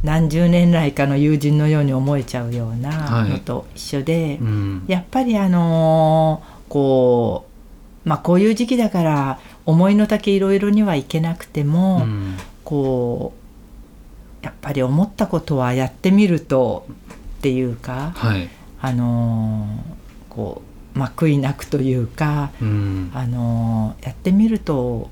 [0.04, 3.30] 何十年来かの友人のように思えちゃうようなはい。
[3.30, 4.84] のと一緒で、うん。
[4.88, 7.46] やっぱりあのこ
[8.06, 12.36] うまあこういう時期だから思いの丈いろいろにはいけなくても、うん。
[12.64, 13.34] こ
[14.42, 16.86] うやっぱり思ったことはやってみると
[17.38, 18.50] っていうか、はい。
[18.80, 19.68] あの
[20.30, 20.62] こ
[20.96, 23.12] う、まあ、悔いなくというか、うん。
[23.14, 25.10] あのやってみると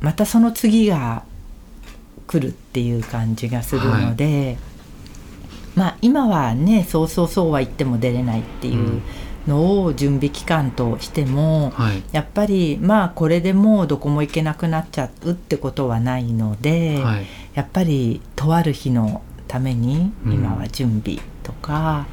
[0.00, 1.24] またその次が
[2.26, 4.56] 来るっていう感じがするので、
[5.74, 9.02] まあ今はねそうそうそうは言っても出れないっていう
[9.46, 12.02] のを準備期間としても、はい。
[12.12, 17.26] やっぱりまあこれでもうどこも行けなくなっちゃうってことはないので、はい。
[17.54, 20.32] やっぱりとある日のためにうん。
[20.32, 22.06] 今は準備とか、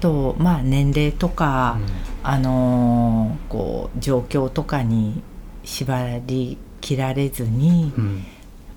[0.00, 1.78] とまあ年齢とか、
[2.22, 5.22] あのーこう状況とかに
[5.64, 8.24] 縛り切られずに、やっうん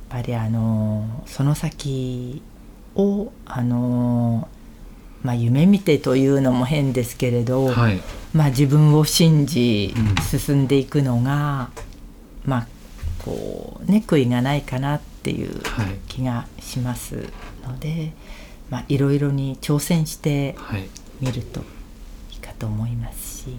[0.10, 2.42] ぱりあのーその先
[2.96, 8.00] をあのーまあ夢見てというのも変ですけれど、はい。
[8.34, 10.40] まあ自分を信じうん。
[10.40, 11.72] 進んでいくのが、
[12.46, 12.68] まあ
[13.26, 15.88] こうね悔いがないかなっていうはい。
[16.08, 17.28] 気がします
[17.66, 18.14] ので、
[18.70, 20.88] まあいろいろに挑戦してはい。
[21.20, 21.60] 見ると
[22.32, 23.58] いいかと思いますし、はい、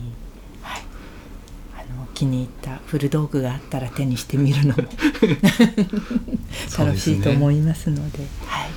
[2.14, 4.82] 気に入った古道具があったら手にしてみるのも
[6.78, 8.70] 楽しいと思いますので、はい、あ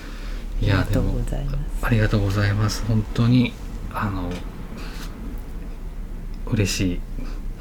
[0.61, 1.57] りがとうございます。
[1.81, 2.83] ありがとうございます。
[2.87, 3.53] 本当に
[3.93, 4.29] あの
[6.47, 6.99] 嬉しい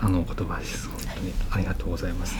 [0.01, 0.89] あのお言葉です。
[0.89, 1.33] 本当に。
[1.51, 2.35] ありがとうございます、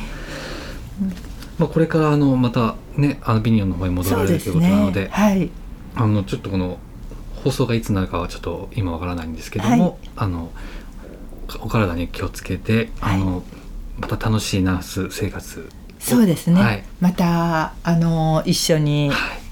[1.59, 5.09] まあ、これからあのまたねあのビニオンの方に戻られるということなのでね。
[5.13, 5.51] はい、
[5.95, 6.79] あのちょっとこの
[7.45, 10.11] 放送がいつになるかはちょっと今わからないんですけども、はい。
[10.17, 10.51] あの
[11.61, 13.43] お体に気をつけてあの、
[13.99, 15.69] また楽しいナース生活。
[15.99, 16.61] そうですね。
[16.61, 16.85] はい。
[17.01, 19.43] またあの一緒にはい。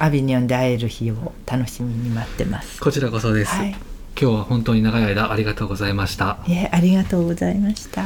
[0.00, 2.80] アビニョンで会える日を楽しみに待ってます。
[2.80, 3.78] こちらこそです、はい、今
[4.16, 6.38] 日は本当に長い間ありがとうございました。
[6.46, 8.02] いえありがとうございました。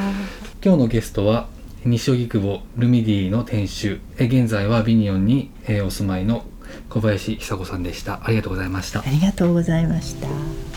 [0.64, 1.48] 今日のゲストは
[1.84, 4.00] 西荻窪ルミディの店主。
[4.18, 6.44] え現在はアビニョンにえーお住まいの
[6.88, 8.20] 小林久子さんでした。
[8.24, 9.00] ありがとうございました。
[9.00, 10.71] ありがとうございました。